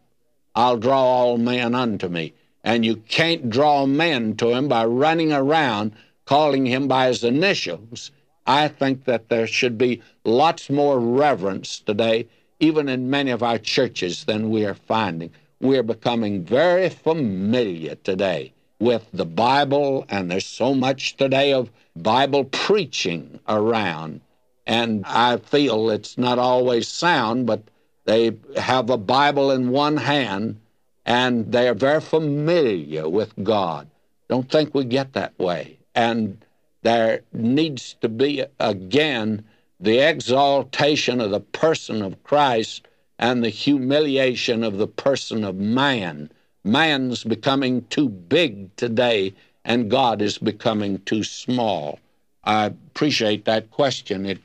I'll 0.55 0.77
draw 0.77 1.03
all 1.03 1.39
men 1.39 1.75
unto 1.75 2.09
me. 2.09 2.33
And 2.63 2.85
you 2.85 2.97
can't 2.97 3.51
draw 3.51 3.87
men 3.87 4.37
to 4.37 4.51
him 4.51 4.69
by 4.69 4.87
running 4.87 5.33
around 5.33 5.93
calling 6.25 6.65
him 6.65 6.89
by 6.89 7.09
his 7.09 7.23
initials. 7.23 8.11
I 8.47 8.69
think 8.69 9.05
that 9.05 9.29
there 9.29 9.47
should 9.47 9.77
be 9.77 10.03
lots 10.25 10.71
more 10.71 10.99
reverence 10.99 11.81
today, 11.81 12.29
even 12.61 12.89
in 12.89 13.11
many 13.11 13.31
of 13.31 13.43
our 13.43 13.59
churches, 13.59 14.25
than 14.25 14.51
we 14.51 14.65
are 14.65 14.75
finding 14.75 15.31
we're 15.65 15.83
becoming 15.83 16.45
very 16.45 16.91
familiar 16.91 17.95
today 17.97 18.53
with 18.79 19.07
the 19.15 19.25
Bible, 19.25 20.05
and 20.11 20.31
there's 20.31 20.47
so 20.47 20.75
much 20.75 21.17
today 21.17 21.55
of 21.55 21.71
Bible 21.97 22.45
preaching 22.45 23.41
around. 23.49 24.21
And 24.67 25.05
I 25.07 25.39
feel 25.39 25.89
it's 25.89 26.19
not 26.19 26.39
always 26.39 26.87
sound, 26.87 27.47
but 27.47 27.63
they 28.05 28.37
have 28.57 28.91
a 28.91 28.99
Bible 28.99 29.51
in 29.51 29.71
one 29.71 29.97
hand 29.97 30.61
and 31.07 31.51
they 31.51 31.69
are 31.69 31.75
very 31.75 32.01
familiar 32.01 33.09
with 33.09 33.33
God. 33.43 33.89
Don't 34.29 34.51
think 34.51 34.75
we 34.75 34.85
get 34.85 35.15
that 35.15 35.39
way. 35.39 35.79
And 35.95 36.45
there 36.83 37.21
needs 37.33 37.97
to 38.01 38.09
be, 38.09 38.45
again, 38.59 39.45
the 39.81 39.99
exaltation 39.99 41.21
of 41.21 41.31
the 41.31 41.41
person 41.41 42.03
of 42.03 42.23
Christ 42.23 42.87
and 43.19 43.43
the 43.43 43.49
humiliation 43.49 44.65
of 44.65 44.79
the 44.79 44.87
person 44.87 45.45
of 45.45 45.57
man. 45.57 46.31
Man's 46.65 47.25
becoming 47.25 47.85
too 47.91 48.09
big 48.09 48.75
today, 48.77 49.35
and 49.65 49.91
God 49.91 50.23
is 50.23 50.39
becoming 50.39 50.99
too 51.01 51.23
small. 51.23 51.99
I 52.45 52.67
appreciate 52.67 53.45
that 53.45 53.71
question. 53.71 54.27
It 54.27 54.39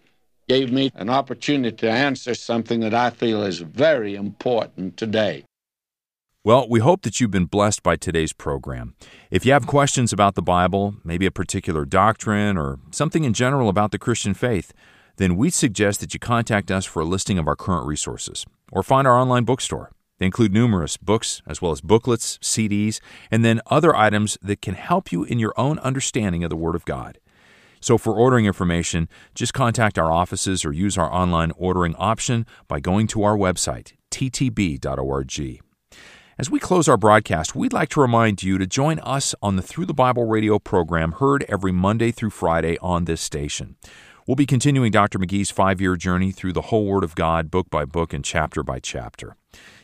gave 0.48 0.72
me 0.72 0.92
an 0.96 1.10
opportunity 1.10 1.76
to 1.78 1.90
answer 1.90 2.34
something 2.34 2.80
that 2.82 2.94
I 2.94 3.10
feel 3.10 3.44
is 3.44 3.60
very 3.60 4.16
important 4.16 4.98
today. 4.98 5.46
Well, 6.44 6.68
we 6.70 6.80
hope 6.80 7.02
that 7.02 7.20
you've 7.20 7.32
been 7.32 7.46
blessed 7.46 7.84
by 7.84 7.98
today's 7.98 8.32
program. 8.32 8.96
If 9.30 9.46
you 9.46 9.52
have 9.52 9.68
questions 9.68 10.14
about 10.14 10.36
the 10.36 10.42
Bible, 10.42 10.96
maybe 11.04 11.26
a 11.26 11.32
particular 11.32 11.86
doctrine, 11.86 12.58
or 12.58 12.80
something 12.92 13.26
in 13.26 13.34
general 13.34 13.68
about 13.68 13.92
the 13.92 14.00
Christian 14.00 14.34
faith, 14.34 14.74
then 15.20 15.36
we'd 15.36 15.54
suggest 15.54 16.00
that 16.00 16.14
you 16.14 16.20
contact 16.20 16.72
us 16.72 16.86
for 16.86 17.02
a 17.02 17.06
listing 17.06 17.38
of 17.38 17.46
our 17.46 17.56
current 17.56 17.86
resources 17.86 18.46
or 18.72 18.82
find 18.82 19.06
our 19.06 19.18
online 19.18 19.44
bookstore. 19.44 19.92
They 20.18 20.26
include 20.26 20.54
numerous 20.54 20.96
books, 20.96 21.42
as 21.46 21.62
well 21.62 21.74
as 21.74 21.82
booklets, 21.82 22.38
CDs, 22.40 23.02
and 23.30 23.44
then 23.44 23.62
other 23.68 23.94
items 23.94 24.38
that 24.42 24.62
can 24.62 24.76
help 24.76 25.12
you 25.12 25.26
in 25.26 25.38
your 25.38 25.54
own 25.58 25.78
understanding 25.80 26.44
of 26.46 26.50
the 26.50 26.56
Word 26.56 26.76
of 26.76 26.86
God. 26.86 27.20
So, 27.82 27.98
for 27.98 28.14
ordering 28.14 28.46
information, 28.46 29.10
just 29.36 29.54
contact 29.54 30.00
our 30.00 30.12
offices 30.12 30.64
or 30.64 30.72
use 30.72 30.98
our 30.98 31.12
online 31.14 31.52
ordering 31.58 31.96
option 31.96 32.46
by 32.70 32.80
going 32.80 33.08
to 33.08 33.24
our 33.24 33.38
website, 33.38 33.94
ttb.org. 34.12 35.62
As 36.38 36.50
we 36.50 36.60
close 36.60 36.88
our 36.88 36.96
broadcast, 36.96 37.54
we'd 37.54 37.74
like 37.74 37.90
to 37.90 38.00
remind 38.00 38.44
you 38.44 38.58
to 38.58 38.66
join 38.66 39.00
us 39.00 39.36
on 39.42 39.58
the 39.58 39.62
Through 39.62 39.88
the 39.88 39.94
Bible 39.94 40.26
radio 40.26 40.60
program 40.60 41.14
heard 41.14 41.44
every 41.50 41.74
Monday 41.74 42.12
through 42.12 42.30
Friday 42.30 42.78
on 42.78 43.04
this 43.04 43.20
station. 43.20 43.76
We'll 44.30 44.36
be 44.36 44.46
continuing 44.46 44.92
Dr. 44.92 45.18
McGee's 45.18 45.50
five 45.50 45.82
year 45.82 45.96
journey 45.96 46.32
through 46.32 46.54
the 46.54 46.62
whole 46.70 46.86
Word 46.86 47.04
of 47.04 47.16
God, 47.16 47.50
book 47.50 47.72
by 47.72 47.84
book 47.84 48.14
and 48.14 48.24
chapter 48.24 48.62
by 48.62 48.78
chapter. 48.78 49.36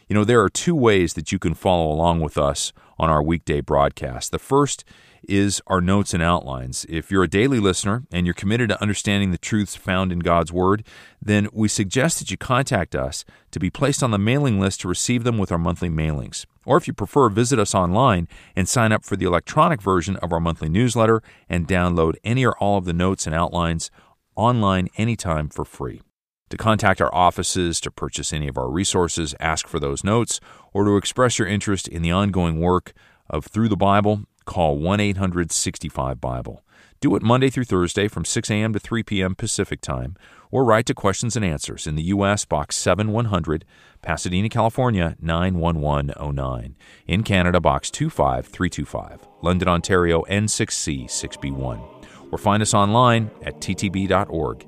You 0.07 0.13
know, 0.13 0.23
there 0.23 0.43
are 0.43 0.49
two 0.49 0.75
ways 0.75 1.15
that 1.15 1.31
you 1.31 1.39
can 1.39 1.55
follow 1.55 1.91
along 1.91 2.19
with 2.19 2.37
us 2.37 2.71
on 2.99 3.09
our 3.09 3.23
weekday 3.23 3.59
broadcast. 3.59 4.31
The 4.31 4.37
first 4.37 4.85
is 5.27 5.63
our 5.65 5.81
notes 5.81 6.13
and 6.13 6.21
outlines. 6.21 6.85
If 6.87 7.09
you're 7.09 7.23
a 7.23 7.27
daily 7.27 7.59
listener 7.59 8.03
and 8.11 8.27
you're 8.27 8.35
committed 8.35 8.69
to 8.69 8.79
understanding 8.79 9.31
the 9.31 9.39
truths 9.39 9.75
found 9.75 10.11
in 10.11 10.19
God's 10.19 10.53
Word, 10.53 10.85
then 11.19 11.49
we 11.51 11.67
suggest 11.67 12.19
that 12.19 12.29
you 12.29 12.37
contact 12.37 12.93
us 12.93 13.25
to 13.49 13.59
be 13.59 13.71
placed 13.71 14.03
on 14.03 14.11
the 14.11 14.19
mailing 14.19 14.59
list 14.59 14.81
to 14.81 14.87
receive 14.87 15.23
them 15.23 15.39
with 15.39 15.51
our 15.51 15.57
monthly 15.57 15.89
mailings. 15.89 16.45
Or 16.65 16.77
if 16.77 16.87
you 16.87 16.93
prefer, 16.93 17.29
visit 17.29 17.59
us 17.59 17.75
online 17.75 18.27
and 18.55 18.69
sign 18.69 18.91
up 18.91 19.03
for 19.03 19.15
the 19.15 19.25
electronic 19.25 19.81
version 19.81 20.17
of 20.17 20.31
our 20.31 20.39
monthly 20.39 20.69
newsletter 20.69 21.21
and 21.47 21.67
download 21.67 22.15
any 22.23 22.45
or 22.45 22.57
all 22.57 22.77
of 22.77 22.85
the 22.85 22.93
notes 22.93 23.25
and 23.25 23.35
outlines 23.35 23.89
online 24.35 24.89
anytime 24.97 25.49
for 25.49 25.65
free. 25.65 26.01
To 26.49 26.57
contact 26.57 27.01
our 27.01 27.13
offices, 27.13 27.79
to 27.81 27.91
purchase 27.91 28.31
any 28.31 28.47
of 28.47 28.57
our 28.57 28.69
resources, 28.69 29.33
ask 29.39 29.67
for 29.67 29.79
those 29.79 30.03
notes, 30.03 30.39
or 30.73 30.83
to 30.85 30.97
express 30.97 31.39
your 31.39 31.47
interest 31.47 31.87
in 31.87 32.01
the 32.01 32.11
ongoing 32.11 32.59
work 32.59 32.93
of 33.29 33.45
Through 33.45 33.69
the 33.69 33.75
Bible, 33.75 34.25
call 34.45 34.77
1 34.77 34.99
800 34.99 35.51
65 35.51 36.21
Bible. 36.21 36.63
Do 37.01 37.15
it 37.15 37.23
Monday 37.23 37.49
through 37.49 37.65
Thursday 37.65 38.07
from 38.07 38.25
6 38.25 38.49
a.m. 38.49 38.73
to 38.73 38.79
3 38.79 39.03
p.m. 39.03 39.35
Pacific 39.35 39.81
Time, 39.81 40.15
or 40.49 40.63
write 40.63 40.85
to 40.85 40.93
Questions 40.93 41.35
and 41.35 41.43
Answers 41.43 41.87
in 41.87 41.95
the 41.95 42.03
U.S. 42.03 42.45
Box 42.45 42.75
7100, 42.77 43.65
Pasadena, 44.01 44.49
California 44.49 45.15
91109. 45.19 46.75
In 47.07 47.23
Canada, 47.23 47.59
Box 47.59 47.91
25325, 47.91 49.27
London, 49.41 49.67
Ontario 49.67 50.23
N6C 50.23 51.05
6B1. 51.05 51.94
Or 52.31 52.37
find 52.37 52.61
us 52.61 52.73
online 52.73 53.31
at 53.41 53.59
ttb.org. 53.61 54.67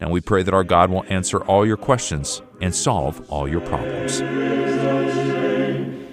Now 0.00 0.10
we 0.10 0.20
pray 0.20 0.42
that 0.42 0.54
our 0.54 0.64
God 0.64 0.90
will 0.90 1.04
answer 1.08 1.40
all 1.40 1.66
your 1.66 1.76
questions 1.76 2.40
and 2.60 2.74
solve 2.74 3.28
all 3.30 3.48
your 3.48 3.60
problems. 3.60 4.20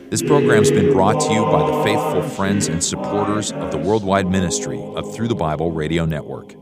This 0.09 0.21
program's 0.21 0.71
been 0.71 0.93
brought 0.93 1.19
to 1.19 1.33
you 1.33 1.43
by 1.45 1.69
the 1.69 1.83
faithful 1.83 2.21
friends 2.21 2.67
and 2.67 2.83
supporters 2.83 3.51
of 3.51 3.71
the 3.71 3.77
worldwide 3.77 4.29
ministry 4.29 4.81
of 4.95 5.13
Through 5.13 5.27
the 5.27 5.35
Bible 5.35 5.71
Radio 5.71 6.05
Network. 6.05 6.55